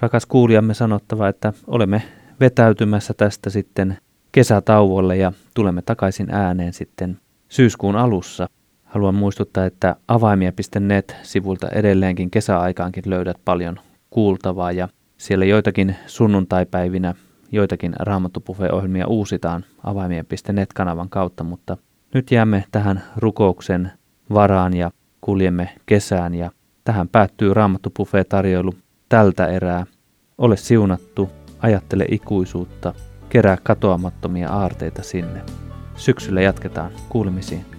rakas 0.00 0.26
kuulijamme, 0.26 0.74
sanottava, 0.74 1.28
että 1.28 1.52
olemme 1.66 2.02
vetäytymässä 2.40 3.14
tästä 3.14 3.50
sitten 3.50 3.98
kesätauolle 4.32 5.16
ja 5.16 5.32
tulemme 5.54 5.82
takaisin 5.82 6.30
ääneen 6.30 6.72
sitten 6.72 7.18
syyskuun 7.48 7.96
alussa. 7.96 8.48
Haluan 8.84 9.14
muistuttaa, 9.14 9.66
että 9.66 9.96
avaimia.net-sivulta 10.08 11.68
edelleenkin 11.68 12.30
kesäaikaankin 12.30 13.04
löydät 13.06 13.36
paljon 13.44 13.76
kuultavaa 14.10 14.72
ja 14.72 14.88
siellä 15.16 15.44
joitakin 15.44 15.96
sunnuntaipäivinä 16.06 17.14
joitakin 17.52 17.94
raamattupuhe-ohjelmia 17.98 19.06
uusitaan 19.06 19.64
avaimien.net-kanavan 19.84 21.08
kautta, 21.08 21.44
mutta 21.44 21.76
nyt 22.14 22.30
jäämme 22.30 22.64
tähän 22.70 23.02
rukouksen 23.16 23.92
varaan 24.32 24.74
ja 24.74 24.90
kuljemme 25.20 25.68
kesään 25.86 26.34
ja 26.34 26.50
tähän 26.84 27.08
päättyy 27.08 27.54
raamattupufe-tarjoilu 27.54 28.74
tältä 29.08 29.46
erää. 29.46 29.86
Ole 30.38 30.56
siunattu, 30.56 31.30
ajattele 31.60 32.06
ikuisuutta, 32.10 32.94
kerää 33.28 33.58
katoamattomia 33.62 34.50
aarteita 34.50 35.02
sinne. 35.02 35.42
Syksyllä 35.96 36.40
jatketaan 36.40 36.90
kuulemisiin. 37.08 37.77